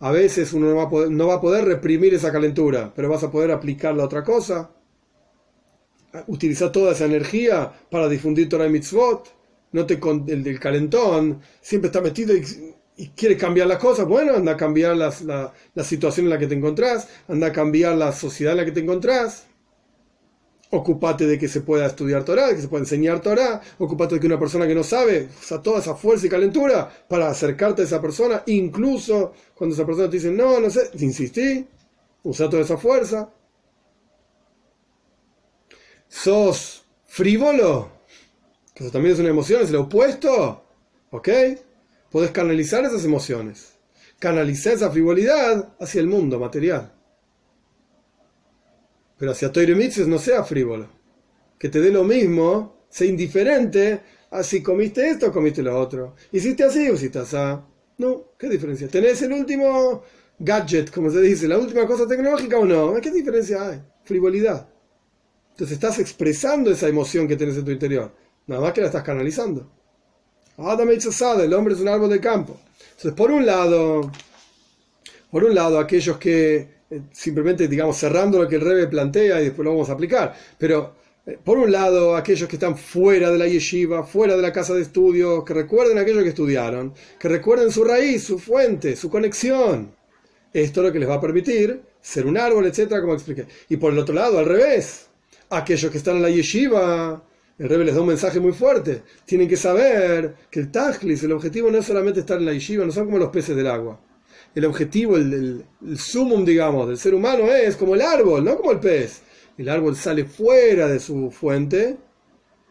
[0.00, 3.08] A veces uno no va a, poder, no va a poder reprimir esa calentura, pero
[3.08, 4.70] vas a poder aplicarla a otra cosa.
[6.28, 9.34] Utilizar toda esa energía para difundir Torah y Mitzvot.
[9.72, 9.98] No te,
[10.28, 14.06] el del calentón siempre está metido y, quiere cambiar las cosas.
[14.06, 15.12] Bueno, anda a cambiar la,
[15.74, 18.72] la situación en la que te encontrás, anda a cambiar la sociedad en la que
[18.72, 19.47] te encontrás.
[20.70, 23.60] Ocupate de que se pueda estudiar Torah, de que se pueda enseñar Torah.
[23.78, 27.30] Ocupate de que una persona que no sabe usa toda esa fuerza y calentura para
[27.30, 28.42] acercarte a esa persona.
[28.46, 31.66] Incluso cuando esa persona te dice, no, no sé, insistí,
[32.22, 33.32] usa toda esa fuerza.
[36.06, 37.90] Sos frívolo,
[38.74, 40.64] que eso también es una emoción, es el opuesto.
[41.10, 41.28] ¿Ok?
[42.10, 43.72] Puedes canalizar esas emociones.
[44.18, 46.92] Canalizar esa frivolidad hacia el mundo material.
[49.18, 49.74] Pero hacia Toire
[50.06, 50.88] no sea frívolo.
[51.58, 54.00] Que te dé lo mismo, sea indiferente
[54.30, 56.14] a si comiste esto o comiste lo otro.
[56.32, 57.36] Hiciste así o hiciste así.
[57.98, 58.88] No, ¿qué diferencia?
[58.88, 60.04] ¿Tenés el último
[60.38, 62.94] gadget, como se dice, la última cosa tecnológica o no?
[63.00, 63.82] ¿Qué diferencia hay?
[64.04, 64.68] Frivolidad.
[65.50, 68.14] Entonces estás expresando esa emoción que tienes en tu interior.
[68.46, 69.68] Nada más que la estás canalizando.
[70.56, 72.58] Adam el hombre es un árbol de campo.
[72.90, 74.10] Entonces, por un lado,
[75.30, 76.77] por un lado, aquellos que
[77.12, 80.34] simplemente, digamos, cerrando lo que el Rebe plantea y después lo vamos a aplicar.
[80.58, 80.94] Pero,
[81.26, 84.74] eh, por un lado, aquellos que están fuera de la yeshiva, fuera de la casa
[84.74, 89.94] de estudio, que recuerden aquello que estudiaron, que recuerden su raíz, su fuente, su conexión.
[90.52, 93.46] Esto es lo que les va a permitir ser un árbol, etcétera, como expliqué.
[93.68, 95.08] Y por el otro lado, al revés,
[95.50, 97.22] aquellos que están en la yeshiva,
[97.58, 99.02] el Rebbe les da un mensaje muy fuerte.
[99.26, 102.86] Tienen que saber que el tajlis, el objetivo no es solamente estar en la yeshiva,
[102.86, 104.00] no son como los peces del agua
[104.58, 105.64] el objetivo, el,
[105.96, 109.22] sumum, digamos, del ser humano es como el árbol, no como el pez.
[109.56, 111.96] El árbol sale fuera de su fuente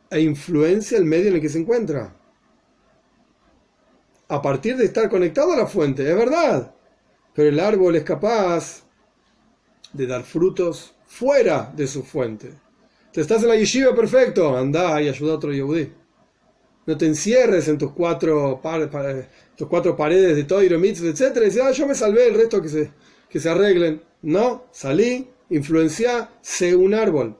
[0.09, 2.13] e influencia el medio en el que se encuentra.
[4.27, 6.75] A partir de estar conectado a la fuente, es verdad.
[7.33, 8.83] Pero el árbol es capaz
[9.93, 12.51] de dar frutos fuera de su fuente.
[13.13, 15.89] Te estás en la yeshiva, perfecto, anda y ayuda a otro yehudí.
[16.85, 18.59] No te encierres en tus cuatro,
[19.57, 21.35] tus cuatro paredes de Toiro, Mitzvah, etc.
[21.37, 22.91] Y dices, ah, yo me salvé, el resto que se,
[23.27, 24.01] que se arreglen.
[24.21, 27.35] No, salí, influencia, sé un árbol.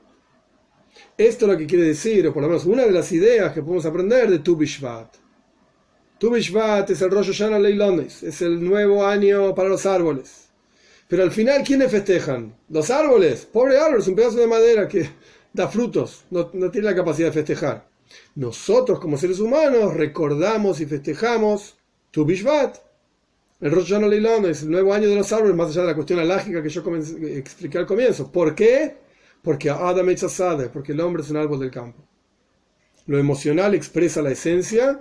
[1.16, 3.62] Esto es lo que quiere decir, o por lo menos una de las ideas que
[3.62, 5.14] podemos aprender de Tu Bishvat.
[6.18, 10.48] Tu Bishvat es el rollo Shana Leilones, es el nuevo año para los árboles.
[11.06, 12.54] Pero al final, ¿quiénes festejan?
[12.68, 13.46] Los árboles.
[13.46, 15.08] Pobre árbol, es un pedazo de madera que
[15.52, 17.88] da frutos, no, no tiene la capacidad de festejar.
[18.34, 21.77] Nosotros, como seres humanos, recordamos y festejamos
[22.18, 22.76] Tu Bishvat.
[23.60, 26.18] El Rosh Hashanah es el nuevo año de los árboles, más allá de la cuestión
[26.18, 26.82] alágica que yo
[27.28, 28.32] expliqué al comienzo.
[28.32, 28.96] ¿Por qué?
[29.40, 32.02] Porque Adam Echazade, porque el hombre es un árbol del campo.
[33.06, 35.00] Lo emocional expresa la esencia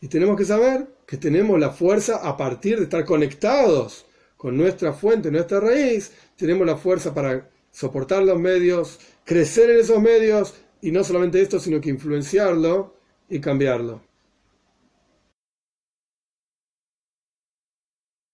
[0.00, 4.04] y tenemos que saber que tenemos la fuerza a partir de estar conectados
[4.36, 10.02] con nuestra fuente, nuestra raíz, tenemos la fuerza para soportar los medios, crecer en esos
[10.02, 12.96] medios y no solamente esto, sino que influenciarlo
[13.28, 14.05] y cambiarlo.